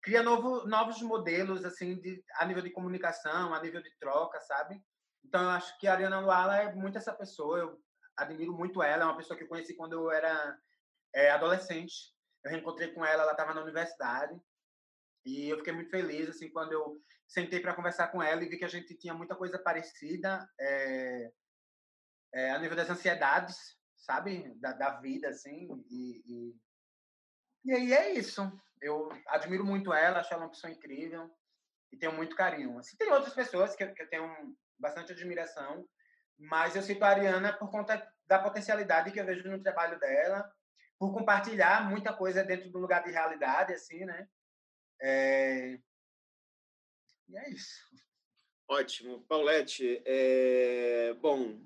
[0.02, 4.82] cria novo, novos modelos assim de a nível de comunicação, a nível de troca, sabe?
[5.23, 7.80] Então eu acho que a Ariana Luala é muito essa pessoa, eu
[8.18, 10.57] admiro muito ela, é uma pessoa que eu conheci quando eu era
[11.14, 11.94] é, adolescente.
[12.44, 14.40] Eu reencontrei com ela, ela estava na universidade.
[15.23, 18.57] E eu fiquei muito feliz assim quando eu sentei para conversar com ela e vi
[18.57, 21.32] que a gente tinha muita coisa parecida é,
[22.34, 25.68] é, a nível das ansiedades, sabe, da, da vida assim.
[25.91, 26.56] E, e,
[27.63, 28.41] e aí é isso.
[28.81, 31.29] Eu admiro muito ela, acho ela uma pessoa incrível
[31.91, 32.77] e tenho muito carinho.
[32.79, 35.88] Assim, tem outras pessoas que, que eu tenho bastante admiração,
[36.38, 40.51] mas eu cito a Ariana por conta da potencialidade que eu vejo no trabalho dela,
[40.97, 44.27] por compartilhar muita coisa dentro do lugar de realidade, assim, né?
[45.01, 45.79] É...
[47.27, 47.85] E é isso.
[48.67, 49.21] Ótimo.
[49.23, 51.13] Paulette, é...
[51.15, 51.59] bom,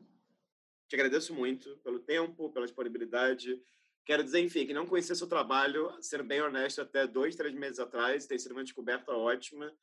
[0.88, 3.61] te agradeço muito pelo tempo, pela disponibilidade.
[4.06, 7.80] Quero dizer, enfim, que não conhecia seu trabalho, sendo bem honesto, até dois, três meses
[7.80, 9.73] atrás, tem sido uma descoberta ótima.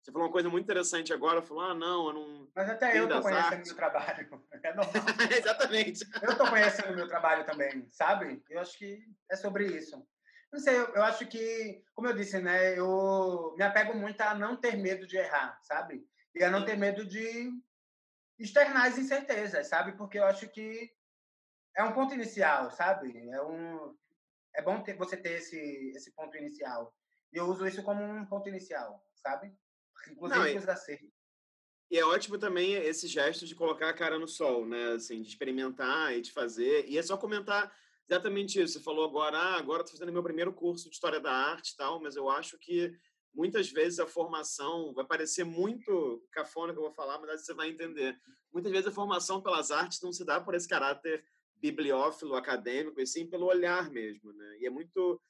[0.00, 2.48] Você falou uma coisa muito interessante agora, falou, ah, não, eu não...
[2.54, 4.92] Mas até eu estou conhecendo o meu trabalho, é normal.
[5.36, 6.04] Exatamente.
[6.22, 8.42] Eu estou conhecendo o meu trabalho também, sabe?
[8.48, 9.00] Eu acho que
[9.30, 10.00] é sobre isso.
[10.52, 14.34] Não sei, eu, eu, acho que, como eu disse, né, eu me apego muito a
[14.34, 16.04] não ter medo de errar, sabe?
[16.34, 17.50] E a não ter medo de
[18.38, 19.92] externar as incertezas, sabe?
[19.92, 20.92] Porque eu acho que
[21.76, 23.16] é um ponto inicial, sabe?
[23.30, 23.94] É um
[24.54, 26.94] é bom ter, você ter esse esse ponto inicial.
[27.32, 29.54] E eu uso isso como um ponto inicial, sabe?
[30.10, 31.08] Inclusive Não, e, acertos.
[31.90, 34.92] E é ótimo também esse gesto de colocar a cara no sol, né?
[34.92, 36.86] Assim, de experimentar e de fazer.
[36.88, 37.74] E é só comentar
[38.08, 38.74] exatamente isso.
[38.74, 41.76] Você falou agora, ah, agora estou fazendo meu primeiro curso de História da Arte e
[41.76, 42.94] tal, mas eu acho que
[43.34, 47.68] muitas vezes a formação vai parecer muito cafona que eu vou falar, mas você vai
[47.68, 48.18] entender.
[48.52, 51.24] Muitas vezes a formação pelas artes não se dá por esse caráter
[51.62, 54.58] bibliófilo, acadêmico, e sim pelo olhar mesmo, né?
[54.58, 55.20] E é muito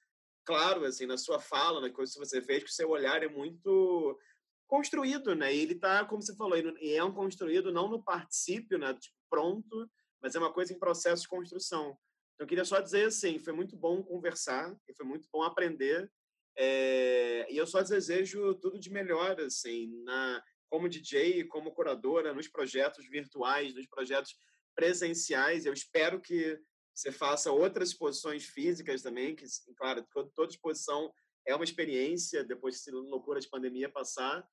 [0.44, 3.28] claro, assim, na sua fala, na coisa que você fez, que o seu olhar é
[3.28, 4.18] muito
[4.66, 5.54] construído, né?
[5.54, 8.94] E ele está, como você falou, e é um construído não no particípio, né?
[8.94, 9.90] Tipo, pronto,
[10.22, 11.98] mas é uma coisa em processo de construção.
[12.34, 16.10] Então, eu queria só dizer assim, foi muito bom conversar, e foi muito bom aprender,
[16.56, 22.48] é, e eu só desejo tudo de melhor, assim, na, como DJ, como curadora, nos
[22.48, 24.34] projetos virtuais, nos projetos
[24.74, 25.66] presenciais.
[25.66, 26.58] Eu espero que
[26.94, 29.44] você faça outras exposições físicas também, que,
[29.76, 31.12] claro, toda exposição
[31.46, 34.46] é uma experiência depois que essa loucura de pandemia passar.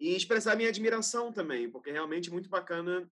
[0.00, 3.08] E expressar minha admiração também, porque é realmente muito bacana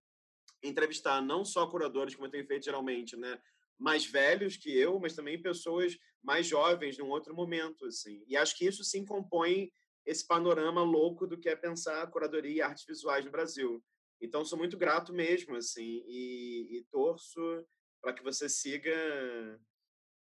[0.63, 3.41] entrevistar não só curadores, como eu tenho feito geralmente, né?
[3.81, 8.23] mais velhos que eu, mas também pessoas mais jovens num outro momento, assim.
[8.27, 9.71] E acho que isso sim compõe
[10.05, 13.83] esse panorama louco do que é pensar curadoria e artes visuais no Brasil.
[14.21, 17.65] Então, sou muito grato mesmo, assim, e, e torço
[18.01, 18.91] para que você siga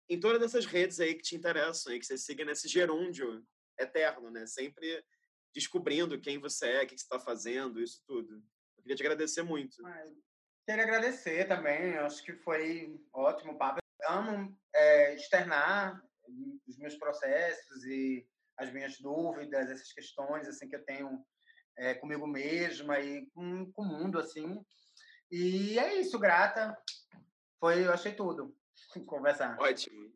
[0.09, 3.45] em todas essas redes aí que te interessam e que você siga nesse gerúndio
[3.79, 4.47] eterno, né?
[4.47, 5.05] Sempre
[5.55, 8.35] descobrindo quem você é, o que você está fazendo, isso tudo.
[8.77, 9.77] Eu queria te agradecer muito.
[10.67, 13.81] Queria agradecer também, acho que foi ótimo papo.
[14.07, 16.03] amo é, externar
[16.67, 18.27] os meus processos e
[18.59, 21.25] as minhas dúvidas, essas questões assim que eu tenho
[21.79, 24.61] é, comigo mesma e com, com o mundo assim.
[25.31, 26.77] E é isso, grata.
[27.61, 28.55] Foi, eu achei tudo
[29.07, 29.57] conversar.
[29.59, 30.13] Ótimo.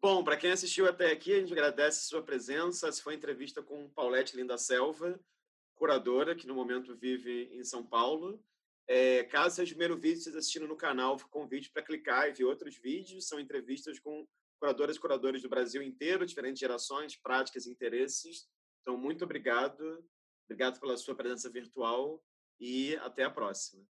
[0.00, 2.88] Bom, para quem assistiu até aqui, a gente agradece a sua presença.
[2.88, 5.18] Essa foi a entrevista com Paulette Linda Selva,
[5.74, 8.42] curadora que no momento vive em São Paulo.
[8.86, 12.32] É, caso seja o primeiro vídeo vocês assistindo no canal, fica convite para clicar e
[12.32, 13.26] ver outros vídeos.
[13.26, 14.26] São entrevistas com
[14.60, 18.48] curadoras e curadores do Brasil inteiro, diferentes gerações, práticas e interesses.
[18.82, 20.04] Então, muito obrigado.
[20.48, 22.24] Obrigado pela sua presença virtual
[22.58, 23.84] e até a próxima.